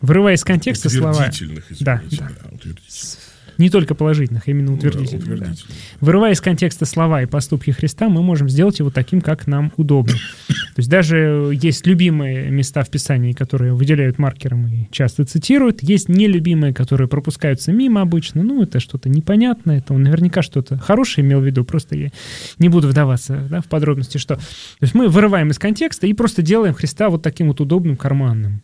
[0.00, 1.14] Вырывая из контекста слова.
[1.14, 1.84] Да, извините.
[1.84, 2.02] да.
[2.10, 3.23] да, утвердительных.
[3.58, 5.26] Не только положительных, а именно Да, утвердительных.
[5.26, 5.32] да.
[5.34, 5.76] утвердительных.
[6.00, 10.14] Вырывая из контекста слова и поступки Христа, мы можем сделать его таким, как нам удобно.
[10.48, 15.82] То есть даже есть любимые места в Писании, которые выделяют маркером и часто цитируют.
[15.82, 18.42] Есть нелюбимые, которые пропускаются мимо обычно.
[18.42, 21.64] Ну, это что-то непонятное, это он наверняка что-то хорошее имел в виду.
[21.64, 22.10] Просто я
[22.58, 24.36] не буду вдаваться да, в подробности, что...
[24.36, 24.42] То
[24.80, 28.62] есть мы вырываем из контекста и просто делаем Христа вот таким вот удобным, карманным.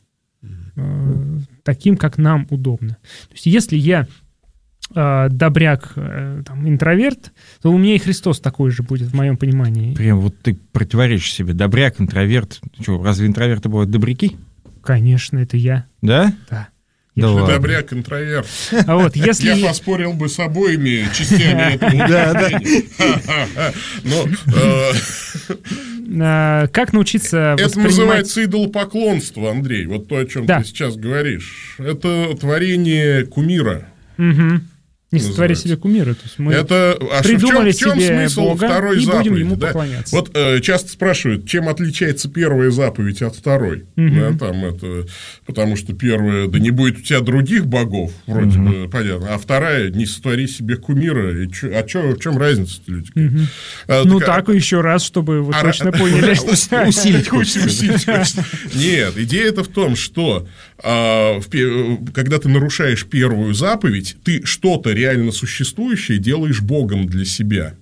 [0.77, 2.97] Э, Таким, как нам удобно.
[3.29, 4.07] То есть если я
[4.95, 9.37] э, добряк, э, там, интроверт, то у меня и Христос такой же будет, в моем
[9.37, 9.95] понимании.
[9.95, 11.53] Прям вот ты противоречишь себе.
[11.53, 12.61] Добряк, интроверт.
[12.81, 14.37] Что, разве интроверты бывают добряки?
[14.83, 15.87] Конечно, это я.
[16.03, 16.33] Да?
[16.51, 16.69] Да.
[17.17, 17.55] Да Ты ладно.
[17.57, 18.47] добряк, интроверт.
[18.87, 19.49] А вот если...
[19.53, 22.63] Я поспорил бы с обоими частями этого.
[24.05, 24.27] Но
[26.25, 29.87] э, как научиться это называется идолопоклонство, Андрей.
[29.87, 30.61] Вот то, о чем Да.
[30.61, 31.75] ты сейчас говоришь.
[31.79, 33.89] Это творение кумира.
[35.13, 35.65] Не сотвори называется.
[35.69, 36.15] себе кумира.
[36.15, 38.99] То есть мы это а придумали в чем, в чем себе смысл Бога второй и
[39.01, 39.41] будем заповеди?
[39.41, 39.67] ему да?
[39.67, 40.15] поклоняться.
[40.17, 43.87] Вот э, часто спрашивают, чем отличается первая заповедь от второй?
[43.97, 45.07] Да, там это,
[45.47, 49.91] потому что первая, да не будет у тебя других богов, вроде бы, понятно, а вторая,
[49.91, 51.43] не сотвори себе кумира.
[51.43, 53.11] И чё- а чё, в чем разница-то, люди?
[53.89, 56.31] А, Ну а- так, еще раз, чтобы вы а- точно поняли.
[56.89, 58.45] Усилить хочется.
[58.75, 65.33] Нет, идея это в том, что а, когда ты нарушаешь первую заповедь, ты что-то реально
[65.33, 67.75] существующее делаешь богом для себя.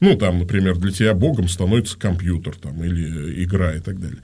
[0.00, 4.18] Ну, там, например, для тебя богом становится компьютер там, или игра и так далее.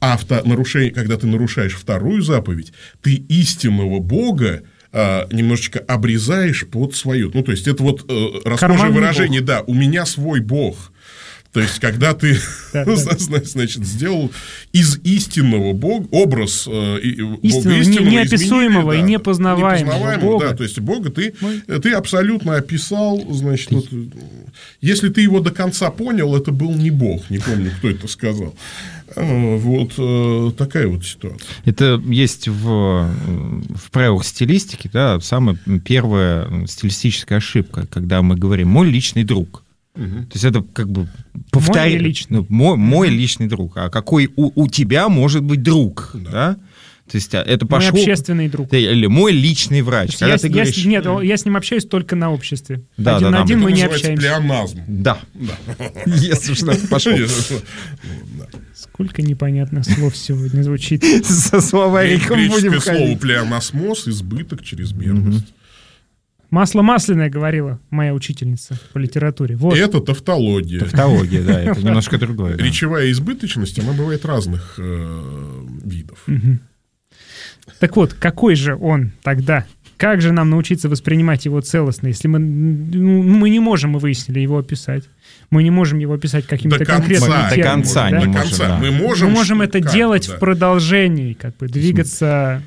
[0.00, 6.94] А вто- нарушение, когда ты нарушаешь вторую заповедь, ты истинного бога а, немножечко обрезаешь под
[6.94, 7.30] свою.
[7.34, 10.92] Ну, то есть, это вот э, расхожее выражение, да, у меня свой бог.
[11.58, 12.38] То есть, когда ты,
[12.72, 14.30] значит, сделал
[14.72, 20.50] из истинного бога образ э, бога Истинного, истинного неописуемого и непознаваемого Бога.
[20.50, 24.04] Да, то есть, бога ты, Мы- ты абсолютно описал, значит, э,
[24.80, 28.54] если ты его до конца понял, это был не бог, не помню, кто это сказал.
[29.16, 31.40] Э, Вот э, такая вот ситуация.
[31.64, 38.36] Это есть в, э, в правилах стилистики, да, самая первая э, стилистическая ошибка, когда мы
[38.36, 39.64] говорим «мой личный друг».
[39.98, 41.08] То есть это как бы
[41.50, 42.00] повторяет.
[42.00, 42.46] личный.
[42.48, 43.76] мой, мой личный друг.
[43.76, 46.14] А какой у, у тебя может быть друг?
[46.14, 46.56] Да.
[47.10, 47.98] То есть а, это Мой пошло...
[47.98, 48.68] общественный друг.
[48.68, 50.18] Да, Или мой личный врач.
[50.18, 50.84] Когда я, ты я говоришь...
[50.84, 52.82] нет, я с ним общаюсь только на обществе.
[52.98, 54.22] Да, один да, на да, один мы не общаемся.
[54.22, 54.80] плеоназм.
[54.86, 55.18] Да.
[56.06, 57.12] Если это пошло.
[58.74, 61.02] Сколько непонятных слов сегодня звучит.
[61.24, 63.20] Со словариком будем Греческое слово ходить.
[63.20, 65.46] плеонасмоз, избыток, чрезмерность.
[66.50, 69.56] Масло масляное, говорила моя учительница по литературе.
[69.56, 69.76] Вот.
[69.76, 70.80] Это тавтология.
[70.80, 72.56] Тавтология, да, это немножко другое.
[72.56, 76.26] Речевая избыточность, она бывает разных э, видов.
[77.80, 79.66] Так вот, какой же он тогда?
[79.98, 84.38] Как же нам научиться воспринимать его целостно, если мы, ну, мы не можем, мы выяснили,
[84.38, 85.04] его описать.
[85.50, 87.00] Мы не можем его описать какими-то До конца.
[87.00, 88.18] конкретными До терминами, конца да?
[88.18, 88.68] не До можем, конца.
[88.68, 88.78] да.
[88.78, 89.30] Мы Мы можем...
[89.32, 90.36] можем это делать да.
[90.36, 92.62] в продолжении, как бы двигаться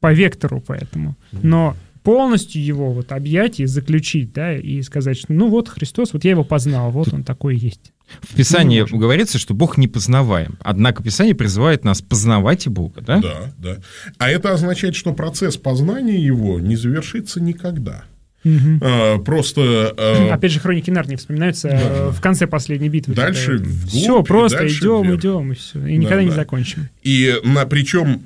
[0.00, 1.16] по вектору поэтому.
[1.30, 6.24] Но полностью его вот объять и заключить, да, и сказать, что ну вот Христос, вот
[6.24, 7.92] я его познал, вот он такой есть.
[8.22, 10.58] В Писании Не говорится, что Бог не познаваем.
[10.60, 13.20] Однако Писание призывает нас познавать и Бога, да?
[13.20, 13.76] Да, да.
[14.18, 18.04] А это означает, что процесс познания его не завершится никогда.
[18.42, 18.80] Мгм.
[18.82, 23.14] А, Просто э, Опять же, хроники Нарнии вспоминаются э, в конце последней битвы.
[23.14, 25.20] Дальше вглубь Все, просто идем, вверх.
[25.20, 25.86] идем, и все.
[25.86, 26.36] И никогда не да.
[26.36, 26.88] закончим.
[27.02, 28.22] И на, причем,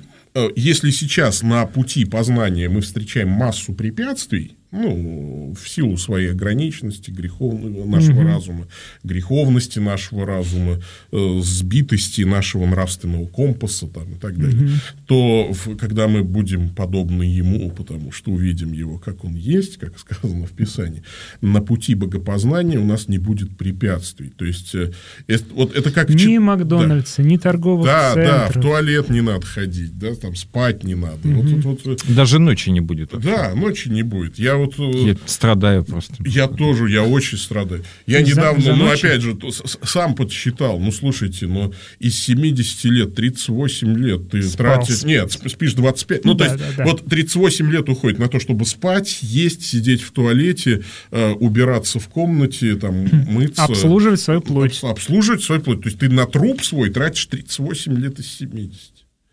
[0.55, 7.85] если сейчас на пути познания мы встречаем массу препятствий, ну, в силу своей ограниченности, греховного
[7.85, 8.27] нашего Мгм.
[8.27, 8.67] разума,
[9.03, 14.69] греховности нашего разума, э, сбитости нашего нравственного компаса там, и так далее,
[15.07, 19.97] то в- когда мы будем подобны ему, потому что увидим его, как он есть, как
[19.99, 21.03] сказано в Писании,
[21.41, 24.29] на пути богопознания у нас не будет препятствий.
[24.35, 24.91] То есть, э,
[25.27, 26.09] это- вот это как...
[26.09, 28.63] Ни чит- Макдональдса, ни торговых да, да, в центров.
[28.63, 31.19] туалет не надо ходить, да, там спать не надо.
[31.23, 33.11] Вот, вот, вот, Даже ночи не будет.
[33.21, 34.37] да, ночи не будет.
[34.39, 34.64] Я вот...
[34.77, 36.15] э, Я страдаю просто.
[36.25, 37.83] Я тоже, я очень страдаю.
[38.07, 40.79] Я За- недавно, за ну, опять же, то- сам подсчитал.
[40.79, 44.77] Ну, слушайте, ну, из 70 лет, 38 лет ты Спал.
[44.77, 45.03] тратишь...
[45.03, 46.25] Нет, сп- спишь 25.
[46.25, 46.91] Ну, Ну то да, есть, да, да.
[46.91, 52.07] вот 38 лет уходит на то, чтобы спать, есть, сидеть в туалете, э, убираться в
[52.07, 53.63] комнате, там, мыться.
[53.63, 54.79] Обслуживать свою плоть.
[54.81, 55.81] Обс- Обслуживать свою плоть.
[55.81, 58.79] То есть, ты на труп свой тратишь 38 лет из 70.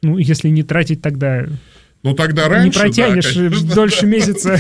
[0.03, 1.47] Ну, если не тратить, тогда
[2.03, 2.79] Ну, тогда раньше...
[2.79, 4.59] не протянешь да, конечно, дольше месяца.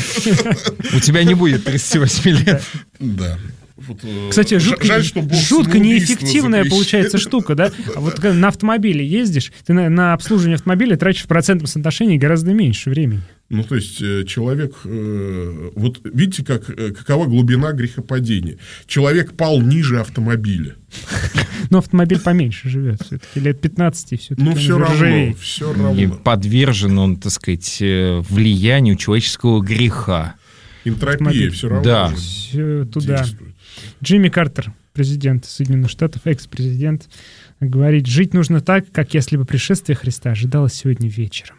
[0.94, 2.62] У тебя не будет 38 лет.
[3.00, 3.38] Да.
[3.76, 7.72] Вот, э, Кстати, жутко, жаль, что жутко неэффективная получается штука, да?
[7.96, 12.16] А вот когда на автомобиле ездишь, ты на, на обслуживание автомобиля тратишь в процентном соотношении
[12.16, 13.22] гораздо меньше времени.
[13.52, 14.74] Ну, то есть, э, человек...
[14.84, 18.56] э, Вот видите, как, э, какова глубина грехопадения?
[18.86, 20.76] Человек пал ниже автомобиля.
[21.70, 23.40] Но автомобиль поменьше живет все-таки.
[23.40, 24.42] Лет 15 все-таки.
[24.42, 25.34] Ну, все равно.
[25.38, 26.14] Все И равно.
[26.24, 30.36] подвержен он, так сказать, влиянию человеческого греха.
[30.86, 31.50] Энтропия автомобиль.
[31.50, 32.14] все равно Да.
[32.16, 33.26] Все туда.
[34.02, 37.06] Джимми Картер, президент Соединенных Штатов, экс-президент,
[37.60, 41.56] говорит, жить нужно так, как если бы пришествие Христа ожидалось сегодня вечером.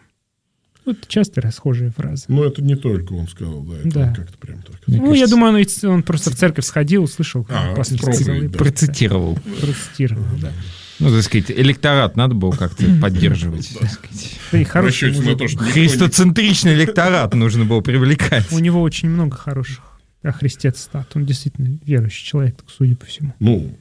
[0.85, 2.25] Вот часто расхожая фраза.
[2.27, 4.13] Но это не только он сказал, да, это Да.
[4.13, 4.75] как-то прям так.
[4.87, 8.57] Ну, я думаю, он, он просто в церковь сходил, услышал, А, после проповедь, целый да.
[8.57, 9.39] Процитировал.
[9.61, 10.51] процитировал, да.
[10.99, 13.69] Ну, так сказать, электорат надо было как-то поддерживать.
[14.51, 18.51] Христоцентричный электорат нужно было привлекать.
[18.51, 19.79] У него очень много хороших
[20.21, 21.11] о Христе цитат.
[21.15, 23.33] Он действительно верующий человек, так судя по всему.
[23.39, 23.75] Ну,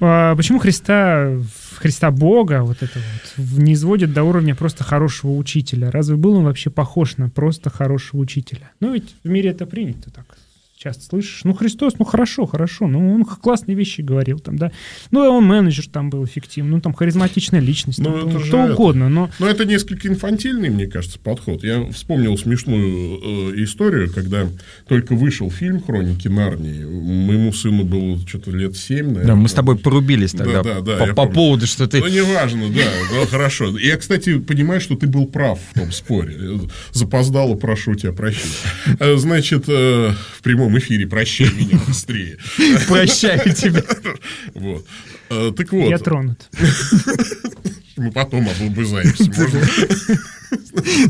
[0.00, 1.38] А почему Христа,
[1.76, 5.90] Христа Бога, вот это вот, не изводят до уровня просто хорошего учителя?
[5.90, 8.70] Разве был он вообще похож на просто хорошего учителя?
[8.80, 10.38] Ну, ведь в мире это принято так
[10.82, 11.40] часто слышишь.
[11.44, 14.72] Ну, Христос, ну, хорошо, хорошо, ну, он классные вещи говорил там, да.
[15.10, 18.72] Ну, он менеджер там был эффективный, ну, там, харизматичная личность, Ну, там, это что это.
[18.72, 19.30] угодно, но...
[19.38, 21.62] Но это несколько инфантильный, мне кажется, подход.
[21.62, 24.48] Я вспомнил смешную э, историю, когда
[24.88, 26.84] только вышел фильм «Хроники Нарнии».
[26.84, 29.26] Моему сыну было что-то лет семь, наверное.
[29.26, 32.00] Да, мы с тобой порубились тогда Да, да, да, по, по поводу, что ты...
[32.00, 33.78] Ну, неважно, да, ну, хорошо.
[33.78, 36.36] Я, кстати, понимаю, что ты был прав в том споре.
[36.92, 38.52] Запоздало, прошу тебя прощения.
[38.98, 42.38] Э, Значит, э, в прямом эфире прощай меня быстрее.
[42.88, 43.82] Прощаю тебя.
[44.54, 44.86] Вот.
[45.30, 46.48] Э, Так вот, Я тронут.
[47.96, 49.24] мы потом облобызаемся.
[49.24, 49.60] можно?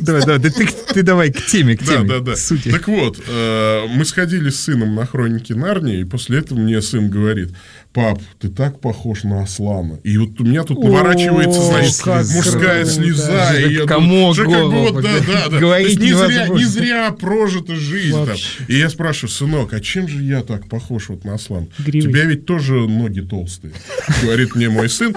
[0.00, 2.32] Давай, давай, да ты, ты давай к теме, к Да, теме, да, да.
[2.34, 2.70] к сути.
[2.70, 7.10] Так вот, э, мы сходили с сыном на хроники Нарнии, и после этого мне сын
[7.10, 7.50] говорит,
[7.93, 10.01] пап, ты так похож на Аслана.
[10.03, 12.90] И вот у меня тут наворачивается, О, значит, как мужская круто.
[12.90, 13.53] слеза.
[13.53, 15.26] Же и я кому уже как бы вот, да, да.
[15.26, 15.59] да, да.
[15.61, 18.36] То есть не зря, не зря прожита жизнь там.
[18.68, 21.68] И я спрашиваю, сынок, а чем же я так похож вот на Аслана?
[21.78, 22.09] У Гривой.
[22.11, 23.74] тебя ведь тоже ноги толстые,
[24.22, 25.14] говорит мне мой сын.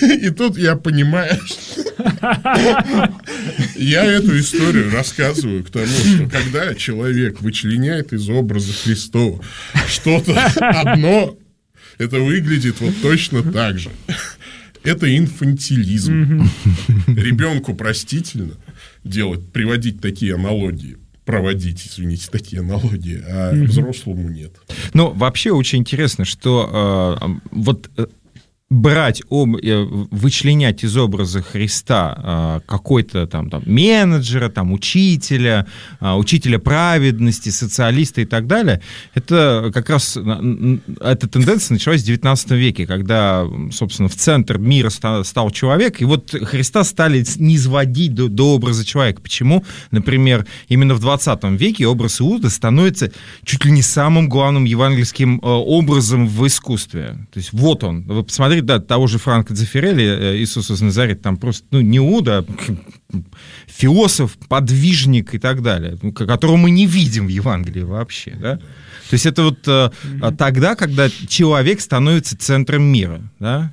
[0.00, 1.38] И тут я понимаю,
[3.76, 9.42] я эту историю рассказываю к тому, что когда человек вычленяет из образа Христова
[9.88, 11.36] что-то одно,
[12.02, 13.90] это выглядит вот точно так же.
[14.84, 16.42] Это инфантилизм.
[17.06, 18.54] Ребенку простительно
[19.04, 24.52] делать, приводить такие аналогии, проводить, извините, такие аналогии, а взрослому нет.
[24.92, 28.06] Ну, вообще очень интересно, что э, вот э,
[28.72, 35.66] брать, об, э, вычленять из образа Христа э, какой-то там, там менеджера, там учителя,
[36.00, 38.80] э, учителя праведности, социалиста и так далее,
[39.12, 45.22] это как раз эта тенденция началась в 19 веке, когда, собственно, в центр мира ста-
[45.22, 49.20] стал человек, и вот Христа стали не изводить до, до образа человека.
[49.20, 49.64] Почему?
[49.90, 53.12] Например, именно в 20 веке образ Иуда становится
[53.44, 57.18] чуть ли не самым главным евангельским образом в искусстве.
[57.32, 58.02] То есть вот он.
[58.04, 61.98] Вы посмотрите, да, того же Франка Дзефирелли, э, Иисус из Назарета, там просто, ну, не
[61.98, 62.44] Иуда, а
[63.66, 68.56] философ, подвижник и так далее, ну, ко- которого мы не видим в Евангелии вообще, да?
[68.56, 69.90] То есть это вот э,
[70.38, 73.72] тогда, когда человек становится центром мира, да?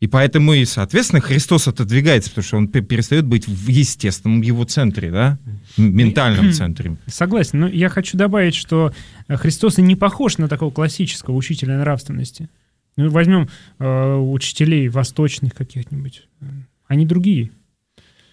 [0.00, 4.64] И поэтому и, соответственно, Христос отодвигается, потому что он пе- перестает быть в естественном его
[4.64, 5.38] центре, да?
[5.76, 6.96] Ментальном центре.
[7.06, 8.94] Согласен, но я хочу добавить, что
[9.28, 12.48] э, Христос и не похож на такого классического учителя нравственности.
[13.00, 13.48] Ну, возьмем
[13.78, 16.28] э, учителей восточных каких-нибудь.
[16.86, 17.52] Они другие.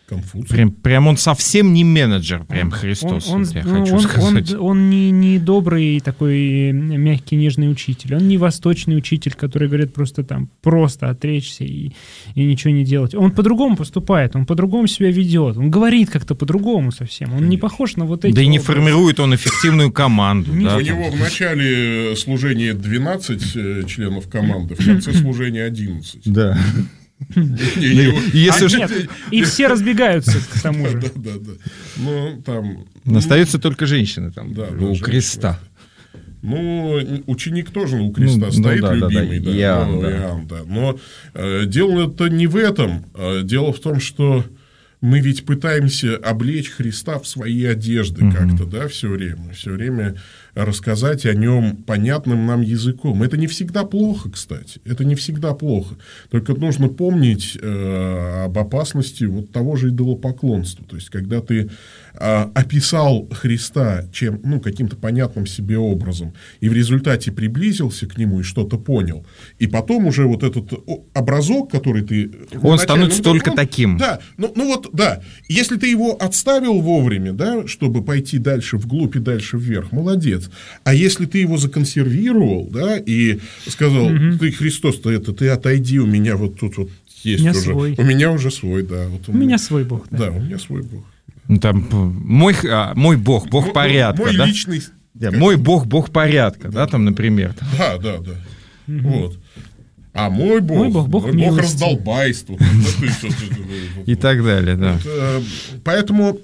[0.08, 0.47] Конфуций.
[0.55, 4.53] Прям, прям он совсем не менеджер, прям Христос, Он, вот я ну, хочу он- сказать.
[4.53, 8.16] он- он не, не добрый такой э, мягкий, нежный учитель.
[8.16, 11.91] Он не восточный учитель, который говорит просто там, просто отречься и,
[12.36, 13.16] и ничего не делать.
[13.16, 15.58] Он по-другому поступает, он по-другому себя ведет.
[15.58, 17.34] Он говорит как-то по-другому совсем.
[17.34, 18.34] Он не похож на вот эти...
[18.34, 18.74] Да и не образы.
[18.74, 20.51] формирует он эффективную команду.
[20.53, 26.22] Да, У него в начале служения 12 э, членов команды, в конце служения 11.
[26.32, 26.58] Да.
[27.36, 28.89] Если а,
[29.32, 30.99] и все разбегаются к тому же.
[30.99, 31.51] Да, да, да.
[31.97, 32.86] Ну, там...
[33.15, 35.59] Остаются только женщины там у креста.
[36.43, 40.01] Ну, ученик тоже у креста Ну, стоит, ну да, да, да, любимый, да, Иоанн, ну,
[40.01, 40.11] да.
[40.11, 40.57] Иоанн, да.
[40.65, 40.99] Но
[41.34, 43.05] э, дело это не в этом.
[43.15, 44.45] А дело в том, что
[45.00, 49.54] мы ведь пытаемся облечь Христа в свои одежды как-то, да, все время.
[49.54, 50.16] Все время
[50.56, 53.22] рассказать о нем понятным нам языком.
[53.22, 54.82] Это не всегда плохо, кстати.
[54.86, 55.95] Это не всегда плохо.
[56.32, 60.84] Только нужно помнить э, об опасности вот того же идолопоклонства.
[60.86, 61.70] То есть, когда ты
[62.20, 68.39] а, описал Христа чем, ну, каким-то понятным себе образом, и в результате приблизился к нему
[68.39, 69.26] и что-то понял,
[69.59, 70.74] и потом уже вот этот
[71.13, 72.32] образок, который ты...
[72.53, 73.97] Он вначале- становится ну, только он- таким.
[73.97, 75.22] Да, ну, ну вот, да.
[75.47, 80.49] Если ты его отставил вовремя, да, чтобы пойти дальше вглубь и дальше вверх, молодец.
[80.84, 84.09] А если ты его законсервировал, да, и сказал,
[84.39, 86.89] ты, Христос-то это, ты отойди, у меня вот тут вот
[87.24, 87.61] есть У меня уже.
[87.61, 87.95] свой.
[87.97, 89.07] У меня уже свой, да.
[89.07, 90.07] Вот У меня свой бог.
[90.11, 90.18] да.
[90.18, 91.03] Да, у меня свой бог.
[91.48, 94.45] Ну, там, мой, х- а, мой бог, бог Мой- порядка, Мой да?
[94.45, 94.82] личный...
[95.14, 97.56] Да, Мой бог, бог порядка, да, там, например.
[97.78, 98.36] Да, да, да.
[98.88, 99.39] Вот.
[100.14, 101.60] А мой бог, Мой бог, бог мой бог
[103.98, 104.08] вот.
[104.08, 105.00] И так далее, да.
[105.06, 105.41] Э,
[105.84, 106.39] Поэтому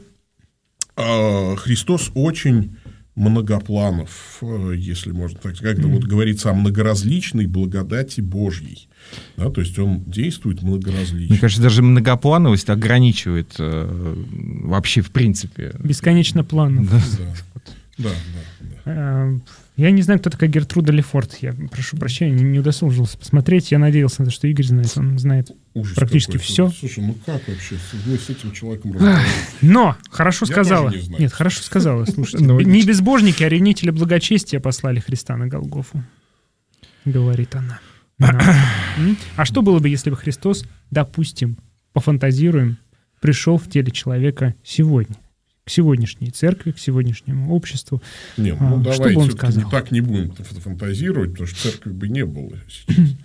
[0.95, 2.75] э, Христос очень
[3.15, 8.87] многопланов, э, если можно так сказать, когда вот говорится о многоразличной благодати Божьей.
[9.37, 11.37] Да, то есть он действует Мне многоразлично.
[11.37, 14.15] кажется, даже многоплановость ограничивает э,
[14.63, 15.75] вообще в принципе.
[15.79, 16.89] Бесконечно планов.
[16.89, 16.99] Да.
[17.99, 18.09] Да, да,
[18.85, 18.91] да.
[18.91, 19.39] Э,
[19.77, 21.37] Я не знаю, кто такая Гертруда Лефорт.
[21.41, 23.71] Я прошу прощения, не, удосужился посмотреть.
[23.71, 24.91] Я надеялся, на то, что Игорь знает.
[24.97, 25.51] Он знает.
[25.75, 26.43] Ужас Практически какой.
[26.45, 26.71] всё.
[26.71, 27.75] Слушай, ну как вообще?
[28.07, 29.29] Мы с этим человеком разговариваем.
[29.61, 30.85] Но хорошо Я сказала.
[30.89, 31.21] тоже не знаю.
[31.21, 32.05] Нет, хорошо сказала.
[32.05, 36.03] Слушайте, Ну, не безбожники, а ревнители благочестия послали Христа на Голгофу.
[37.05, 37.79] Говорит она.
[38.19, 41.57] А что было бы, если бы Христос, допустим,
[41.93, 42.77] пофантазируем,
[43.21, 45.15] пришел в теле человека сегодня?
[45.65, 48.01] К сегодняшней церкви, к сегодняшнему обществу.
[48.35, 49.71] Нет, А, ну что бы он все-таки не сказал?
[49.71, 52.97] так не будем фантазировать, потому что церкви бы не было сейчас.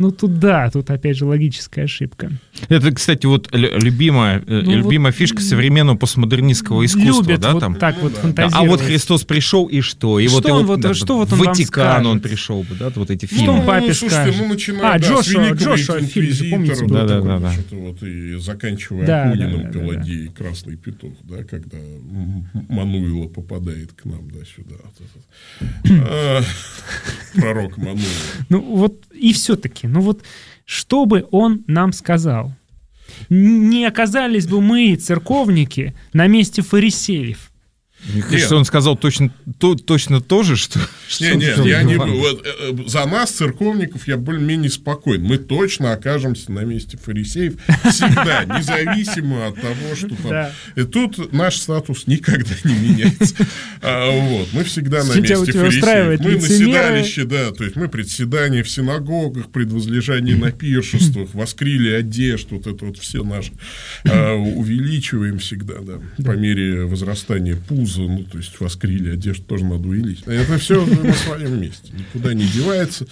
[0.00, 2.32] Ну тут да, тут опять же логическая ошибка.
[2.70, 7.52] Это, кстати, вот лю- любимая, э, Ну, любимая вот фишка современного постмодернистского искусства, Любят да,
[7.52, 7.74] вот там.
[7.74, 8.48] так вот да.
[8.50, 10.18] А вот Христос пришел и что?
[10.18, 12.74] И Что вот, он вот, вот- да, что вот он вам Ватикан он пришел бы,
[12.76, 13.58] да, вот эти Что фильмы.
[13.60, 14.36] он папе слушайте, скажет?
[14.40, 18.36] ну, начиная, А, да, Джошуа- Джошуа фильм же, помните, да, да, Да, да, вот, и
[18.36, 20.32] заканчивая Да, да, Акуниным да, да, да.
[20.34, 21.76] «Красный петух», да, когда
[22.70, 24.76] Мануила попадает к нам, да, сюда.
[24.82, 26.08] вот этот.
[26.10, 26.40] А,
[27.34, 28.06] Пророк Мануила.
[28.48, 30.22] Ну вот и все-таки, ну вот
[30.64, 32.52] что бы он нам сказал?
[33.28, 37.49] Не оказались бы мы, церковники, на месте фарисеев.
[38.04, 40.78] Мне кажется, он сказал точно то, точно то же, что...
[41.20, 45.22] Не, что не, я не, вот, э, э, за нас, церковников, я более-менее спокоен.
[45.22, 47.54] Мы точно окажемся на месте фарисеев
[47.90, 50.30] всегда, независимо от того, что там.
[50.30, 50.52] Да.
[50.76, 53.34] И тут наш статус никогда не меняется.
[53.82, 56.20] А, вот, мы всегда на месте фарисеев.
[56.20, 62.48] Мы на седалище, да, то есть мы председание в синагогах, предвозлежание на пиршествах, воскрили одежд,
[62.50, 63.52] вот это вот все наши.
[64.04, 69.88] а, увеличиваем всегда, да, по мере возрастания пуза, ну, то есть воскрили одежду тоже надо
[69.88, 70.26] увеличить.
[70.26, 73.06] Это все на своем месте, никуда не девается.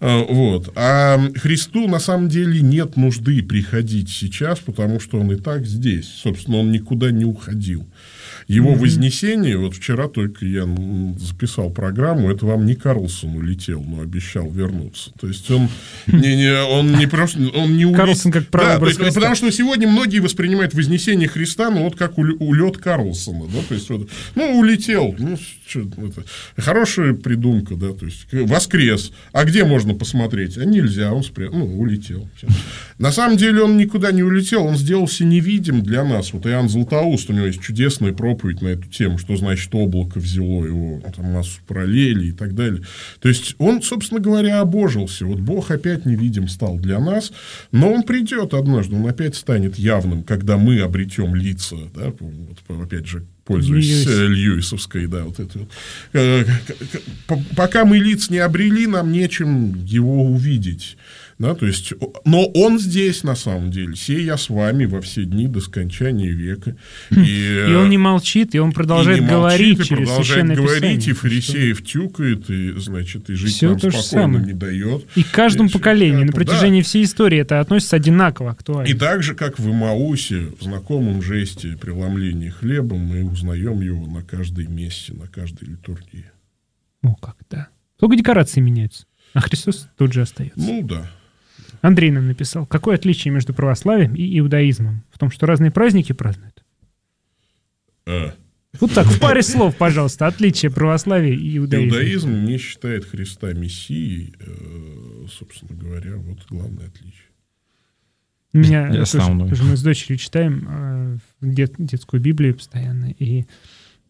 [0.00, 0.72] А, Вот.
[0.76, 6.08] А Христу на самом деле нет нужды приходить сейчас, потому что он и так здесь.
[6.08, 7.86] Собственно, он никуда не уходил.
[8.48, 10.66] Его вознесение, вот вчера только я
[11.18, 15.12] записал программу, это вам не Карлсон улетел, но обещал вернуться.
[15.20, 15.68] То есть он
[16.06, 19.50] не, не, он не просто, он не улет- Карлсон как правый Да, есть, потому что
[19.50, 24.08] сегодня многие воспринимают вознесение Христа, ну вот как уле- улет Карлсона, да, то есть вот,
[24.34, 26.24] ну улетел, ну чё это,
[26.56, 30.58] хорошая придумка, да, то есть воскрес, а где можно посмотреть?
[30.58, 31.50] А нельзя, он спря...
[31.50, 32.28] ну улетел.
[32.36, 32.48] Всё.
[32.98, 36.32] На самом деле он никуда не улетел, он сделался невидим для нас.
[36.32, 40.64] Вот Иоанн Златоуст, у него есть чудесная проповедь на эту тему, что значит облако взяло
[40.64, 42.82] его, там массу параллелей и так далее.
[43.20, 45.26] То есть он, собственно говоря, обожился.
[45.26, 47.32] Вот Бог опять невидим стал для нас,
[47.70, 53.06] но он придет однажды, он опять станет явным, когда мы обретем лица, да, вот, опять
[53.06, 54.06] же, пользуясь Льюис.
[54.08, 55.68] э, Льюисовской, да, вот это вот.
[56.14, 56.44] Э,
[57.54, 60.96] Пока мы лиц не обрели, нам нечем его увидеть.
[61.38, 61.92] Да, то есть,
[62.24, 63.96] но он здесь на самом деле.
[63.96, 66.76] Сей я с вами во все дни до скончания века.
[67.10, 70.26] И, И он не молчит, и он продолжает и не молчит, говорить и через продолжает
[70.26, 71.10] священное говорить, писание.
[71.10, 74.44] и фарисеев тюкает, и, значит, и жить Всё нам спокойно самое.
[74.46, 75.06] не дает.
[75.16, 76.44] И к каждому И поколению на вот, да.
[76.44, 78.88] протяжении всей истории это относится одинаково актуально.
[78.88, 84.22] И так же, как в Имаусе, в знакомом жесте преломления хлеба, мы узнаем его на
[84.22, 86.26] каждой мессе, на каждой литургии.
[87.02, 87.68] О, как, да.
[87.98, 90.58] Только декорации меняются, а Христос тут же остается.
[90.60, 91.10] Ну да.
[91.84, 95.02] Андрей нам написал, какое отличие между православием и иудаизмом?
[95.12, 96.64] В том, что разные праздники празднуют.
[98.06, 98.34] А,
[98.80, 101.98] Вот так, в паре слов, пожалуйста, отличие православия и иудаизма.
[101.98, 107.28] Иудаизм не считает Христа мессией, э, собственно говоря, вот главное отличие.
[108.54, 109.18] У меня И тоже,
[109.48, 113.44] тоже мы с дочерью читаем э, дет- детскую Библию постоянно, и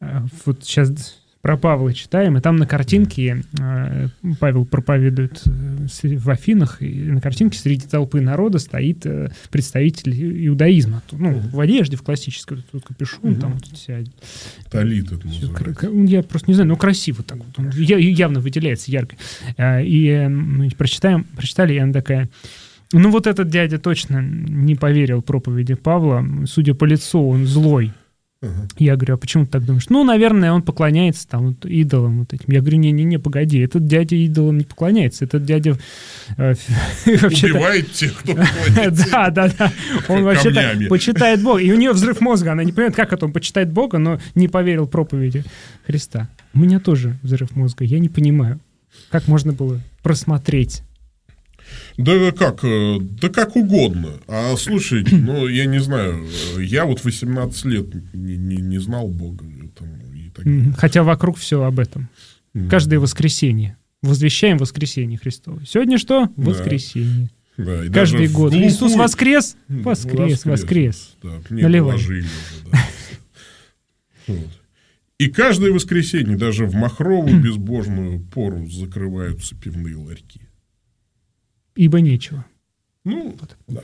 [0.00, 4.08] э, вот сейчас про Павла читаем, и там на картинке э,
[4.40, 11.02] Павел проповедует э, в Афинах, и на картинке среди толпы народа стоит э, представитель иудаизма.
[11.12, 13.98] Ну, в одежде, в классической, вот тут капюшон, там вот вся
[14.70, 15.90] Талит это называется.
[16.10, 17.58] Я просто не знаю, ну красиво так вот.
[17.58, 19.16] Он я- явно выделяется ярко.
[19.58, 22.30] А, И э, мы прочитаем, прочитали, и она такая...
[22.94, 26.24] Ну вот этот дядя точно не поверил проповеди Павла.
[26.46, 27.92] Судя по лицу, он злой.
[28.44, 28.68] Ага.
[28.78, 29.88] Я говорю, а почему ты так думаешь?
[29.88, 32.44] Ну, наверное, он поклоняется там вот идолам вот этим.
[32.48, 35.24] Я говорю, не-не-не, погоди, этот дядя идолам не поклоняется.
[35.24, 35.76] Этот дядя
[36.36, 36.54] э,
[37.06, 39.08] Убивает тех, кто поклоняется.
[39.10, 39.72] да, да, да.
[40.08, 41.60] Он вообще-то почитает Бога.
[41.60, 42.52] И у нее взрыв мозга.
[42.52, 45.44] Она не понимает, как это он почитает Бога, но не поверил проповеди
[45.86, 46.28] Христа.
[46.52, 47.84] У меня тоже взрыв мозга.
[47.84, 48.60] Я не понимаю,
[49.10, 50.82] как можно было просмотреть.
[51.96, 54.14] Да как, э, да как угодно.
[54.28, 59.08] А слушайте, ну, я не знаю, э, я вот 18 лет не, не- не знал
[59.08, 59.44] Бога.
[59.44, 60.74] э, там, и так далее.
[60.76, 62.08] Хотя вокруг все об этом.
[62.70, 63.76] Каждое воскресенье.
[64.02, 65.62] Возвещаем воскресенье Христово.
[65.66, 66.28] Сегодня что?
[66.36, 67.30] Воскресенье.
[67.56, 68.52] Да, и Каждый год.
[68.52, 69.56] глухую- Иисус воскрес?
[69.68, 71.14] М, Воскрес, воскрес.
[71.22, 71.94] Да, Наливай.
[71.96, 72.24] уже,
[72.72, 72.78] да.
[74.26, 74.48] Вот.
[75.18, 80.40] И каждое воскресенье даже в махровую безбожную пору закрываются пивные ларьки.
[81.76, 82.44] Ибо нечего.
[83.04, 83.36] Ну,
[83.68, 83.82] да.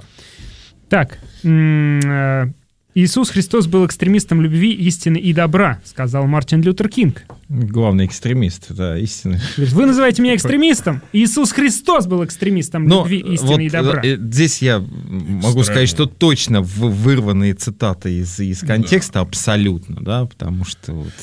[0.88, 2.50] Так, э,
[2.94, 7.22] Иисус Христос был экстремистом любви, истины и добра, сказал Мартин Лютер Кинг.
[7.48, 9.24] Главный экстремист, да, есть
[9.56, 11.00] Вы называете меня экстремистом?
[11.12, 14.02] Иисус Христос был экстремистом Но любви, э, истины вот, и добра.
[14.04, 15.64] э, здесь я могу Странно.
[15.64, 21.14] сказать, что точно вырванные цитаты из, из контекста абсолютно, да, потому что вот,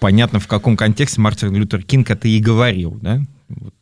[0.00, 3.20] понятно, в каком контексте Мартин Лютер Кинг это и говорил, да.
[3.48, 3.74] Вот.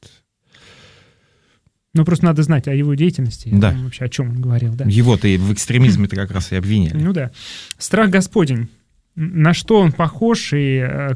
[1.92, 3.72] Ну, просто надо знать о его деятельности, Да.
[3.72, 4.84] том вообще о чем он говорил, да.
[4.84, 6.96] Его-то и в экстремизме-то как раз и обвиняли.
[6.96, 7.32] Ну да.
[7.78, 8.68] Страх Господень.
[9.16, 11.14] На что он похож и э,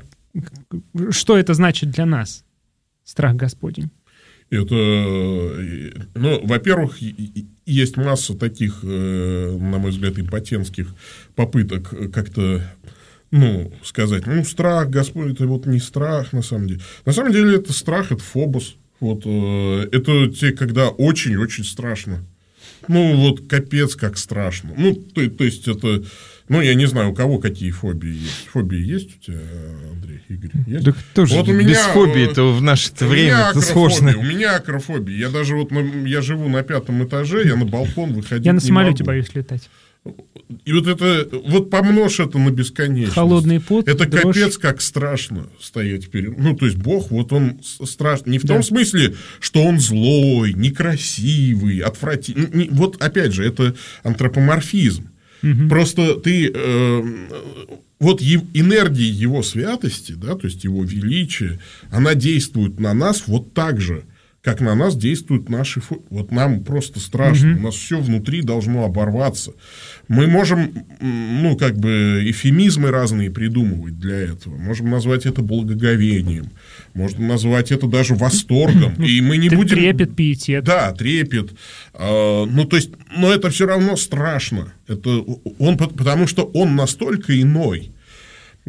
[1.10, 2.44] что это значит для нас?
[3.04, 3.90] Страх Господень.
[4.50, 6.98] Это, э, ну, во-первых,
[7.66, 10.94] есть масса таких, э, на мой взгляд, импотентских
[11.36, 12.62] попыток как-то,
[13.30, 16.80] ну, сказать, ну, страх, Господь, это вот не страх, на самом деле.
[17.06, 18.76] На самом деле, это страх, это фобос.
[19.00, 22.24] Вот, э, это те, когда очень-очень страшно.
[22.88, 24.72] Ну, вот капец, как страшно.
[24.76, 26.02] Ну, то, то есть, это...
[26.50, 28.48] Ну, я не знаю, у кого какие фобии есть.
[28.52, 29.40] Фобии есть у тебя,
[29.92, 30.50] Андрей, Игорь?
[30.66, 30.84] Есть?
[30.84, 34.14] Да тоже Вот у без меня, фобии-то в наше У время это сложно.
[34.18, 35.16] У меня акрофобия.
[35.16, 38.56] Я даже вот на- я живу на пятом этаже, я на балкон выходить Я на
[38.58, 39.06] не самолете могу.
[39.06, 39.70] боюсь летать.
[40.64, 43.14] И вот это, вот помножь это на бесконечность.
[43.14, 44.34] Холодный пот, Это дрожь.
[44.36, 46.38] капец как страшно стоять перед...
[46.38, 48.32] Ну, то есть Бог, вот он страшный.
[48.32, 48.54] Не в Да.
[48.54, 52.68] том смысле, что он злой, некрасивый, отвратительный.
[52.70, 55.08] Вот опять же, это антропоморфизм.
[55.68, 56.50] Просто ты...
[56.54, 57.02] э,
[58.00, 61.58] вот энергия его святости, да, то есть его величия,
[61.90, 64.04] она действует на нас вот так же,
[64.44, 65.80] как на нас действуют наши...
[65.80, 67.56] фо- Вот нам просто страшно.
[67.56, 69.52] У нас все внутри должно оборваться.
[70.06, 74.58] Мы можем, ну, как бы, эфемизмы разные придумывать для этого.
[74.58, 76.50] Можем назвать это благоговением.
[76.92, 78.92] Можно назвать это даже восторгом.
[79.02, 79.78] И мы не будем...
[79.78, 80.64] трепет, пиетет.
[80.64, 81.52] Да, трепет.
[81.94, 84.74] А, ну, то есть, но это все равно страшно.
[84.86, 85.24] Это
[85.58, 87.92] он, по- потому что он настолько иной.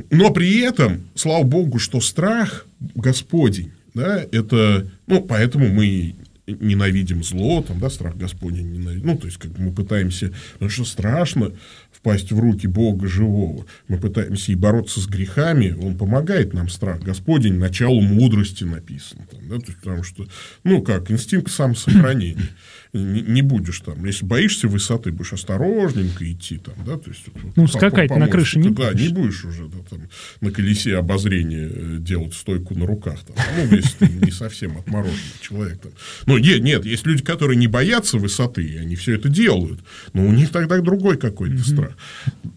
[0.09, 2.65] Но при этом, слава богу, что страх
[2.95, 6.15] Господень, да, это, ну, поэтому мы
[6.47, 9.07] ненавидим зло, там, да, страх Господень ненавидим.
[9.07, 11.53] Ну, то есть, как мы пытаемся, потому что страшно
[11.91, 13.65] впасть в руки Бога живого.
[13.87, 19.25] Мы пытаемся и бороться с грехами, он помогает нам, страх Господень, начало мудрости написано.
[19.31, 20.27] Там, да, то есть, потому что,
[20.63, 22.49] ну, как, инстинкт самосохранения.
[22.95, 27.23] Не, не будешь там, если боишься высоты, будешь осторожненько идти там, да, то есть...
[27.33, 29.01] вот Ну, по- скакать по на крыше не Да, будешь.
[29.01, 29.99] не будешь уже да, там,
[30.41, 33.19] на колесе обозрения э, делать стойку на руках.
[33.25, 33.35] Там.
[33.57, 35.79] Ну, если ты не совсем отмороженный человек.
[35.79, 35.91] Там.
[36.25, 39.81] Ну, нет, нет, есть люди, которые не боятся высоты, и они все это делают.
[40.13, 41.97] Но у них тогда другой какой-то страх.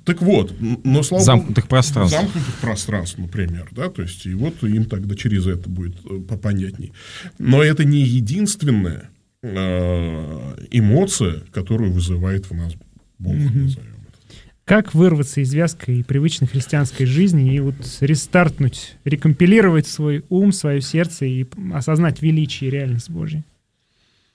[0.04, 2.16] Так вот, но слава Замкнутых пространств.
[2.16, 6.92] Замкнутых пространств, например, да, то есть, и вот им тогда через это будет э, попонятней.
[7.38, 12.74] Но это не единственная э, эмоция, которую вызывает в нас
[13.18, 14.18] Бог, назовем это.
[14.64, 20.80] Как вырваться из вязкой и привычной христианской жизни и вот рестартнуть, рекомпилировать свой ум, свое
[20.80, 23.44] сердце и осознать величие и реальность Божью?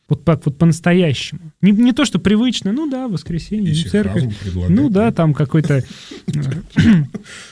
[0.10, 1.39] Вот так вот по-настоящему.
[1.62, 4.26] Не, не то, что привычно, ну да, воскресенье, И церковь.
[4.54, 5.76] Ну да, там какой-то...
[5.76, 5.82] э,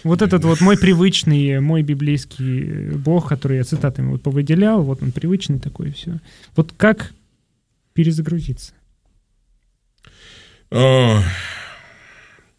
[0.04, 5.12] Вот этот вот мой привычный, мой библейский бог, который я цитатами вот повыделял, вот он
[5.12, 6.20] привычный такой, все.
[6.56, 7.14] Вот как
[7.94, 8.74] перезагрузиться?
[10.70, 11.24] А,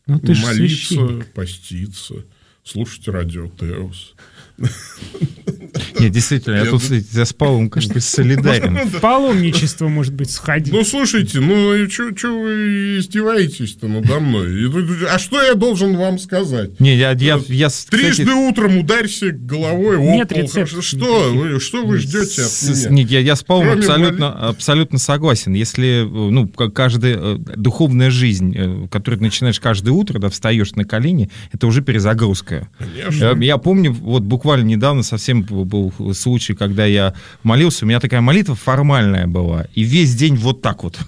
[0.06, 2.24] Ну ты же молиться, поститься,
[2.64, 4.14] слушать радио Теос.
[5.98, 8.88] Нет, действительно, я Я тут я с Павлом как бы солидарен.
[8.88, 10.72] В паломничество, может быть, сходить.
[10.72, 14.70] Ну, слушайте, ну, что вы издеваетесь-то надо мной?
[15.10, 16.78] А что я должен вам сказать?
[16.80, 20.42] Не, я, я, я, кстати, Трижды утром ударься головой об Нет пол.
[20.42, 21.32] рецептов Что?
[21.32, 22.90] Вы, что вы ждете от меня?
[22.90, 25.52] Нет, я, я с Павлом Кроме абсолютно, абсолютно согласен.
[25.54, 30.84] Если, ну, каждая э, духовная жизнь, э, которую ты начинаешь каждое утро, да, встаешь на
[30.84, 32.68] колени, это уже перезагрузка.
[32.78, 33.24] Конечно.
[33.24, 38.00] Э, Я помню, вот буквально недавно совсем был- был случай, когда я молился, у меня
[38.00, 40.98] такая молитва формальная была, и весь день вот так вот.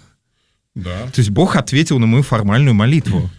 [0.74, 1.06] Да.
[1.12, 3.30] То есть Бог ответил на мою формальную молитву.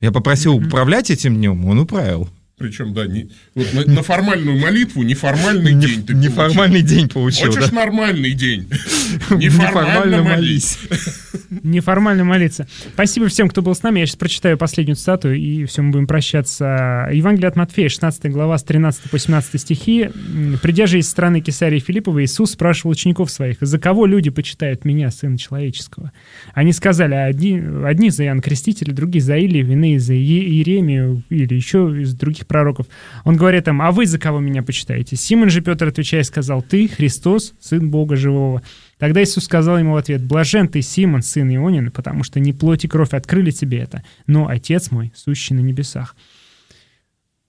[0.00, 2.28] Я попросил управлять этим днем, он управил.
[2.60, 7.46] Причем, да, не, вот на, на формальную молитву неформальный Не- день ты Неформальный день получил.
[7.46, 7.76] получил, Хочешь да?
[7.86, 8.68] нормальный день?
[9.30, 10.78] Неформально молись.
[11.62, 12.68] Неформально молиться.
[12.92, 14.00] Спасибо всем, кто был с нами.
[14.00, 17.08] Я сейчас прочитаю последнюю цитату, и все, мы будем прощаться.
[17.10, 20.10] Евангелие от Матфея, 16 глава, с 13 по 17 стихи.
[20.14, 24.84] М, «Придя же из страны Кесарии Филиппова, Иисус спрашивал учеников своих, «За кого люди почитают
[24.84, 26.12] меня, Сына Человеческого?»
[26.52, 31.96] Они сказали, одни, одни за Иоанна Крестителя, другие за Илию, иные за Иеремию или еще
[32.00, 32.88] из других пророков.
[33.22, 35.14] Он говорит им, а вы за кого меня почитаете?
[35.14, 38.60] Симон же Петр, отвечая, сказал, ты, Христос, Сын Бога Живого.
[38.98, 42.84] Тогда Иисус сказал ему в ответ, блажен ты, Симон, сын Ионин, потому что не плоть
[42.84, 46.16] и кровь открыли тебе это, но Отец мой, сущий на небесах.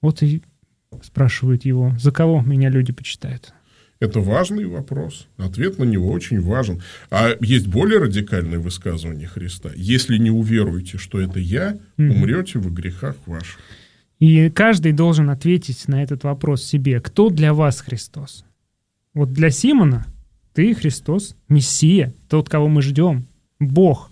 [0.04, 0.43] Вот и
[1.02, 3.54] спрашивают его, за кого меня люди почитают?
[3.99, 5.28] Это важный вопрос.
[5.38, 6.82] Ответ на него очень важен.
[7.10, 9.70] А есть более радикальное высказывание Христа.
[9.76, 13.60] Если не уверуете, что это я, умрете в грехах ваших.
[14.22, 17.01] И каждый должен ответить на этот вопрос себе.
[17.01, 18.45] Кто для вас Христос?
[19.15, 20.05] Вот для Симона
[20.53, 23.26] ты Христос, Мессия, тот, кого мы ждем,
[23.59, 24.11] Бог.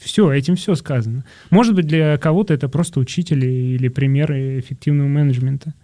[0.00, 1.24] Все, этим все сказано.
[1.50, 5.74] Может быть, для кого-то это просто учитель или примеры эффективного менеджмента.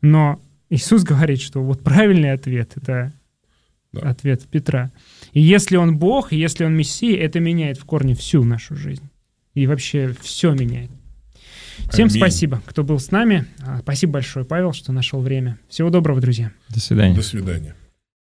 [0.00, 3.12] Но Иисус говорит, что вот правильный ответ— это
[3.92, 4.10] Да.
[4.10, 4.92] ответ Петра.
[5.32, 9.08] И если он Бог, и если он Мессия, это меняет в корне всю нашу жизнь.
[9.54, 10.90] И вообще все меняет.
[11.90, 12.18] Всем Аминь.
[12.18, 13.46] спасибо, кто был с нами.
[13.80, 15.58] Спасибо большое, Павел, что нашел время.
[15.68, 16.52] Всего доброго, друзья.
[16.68, 17.14] До свидания.
[17.14, 17.74] До свидания.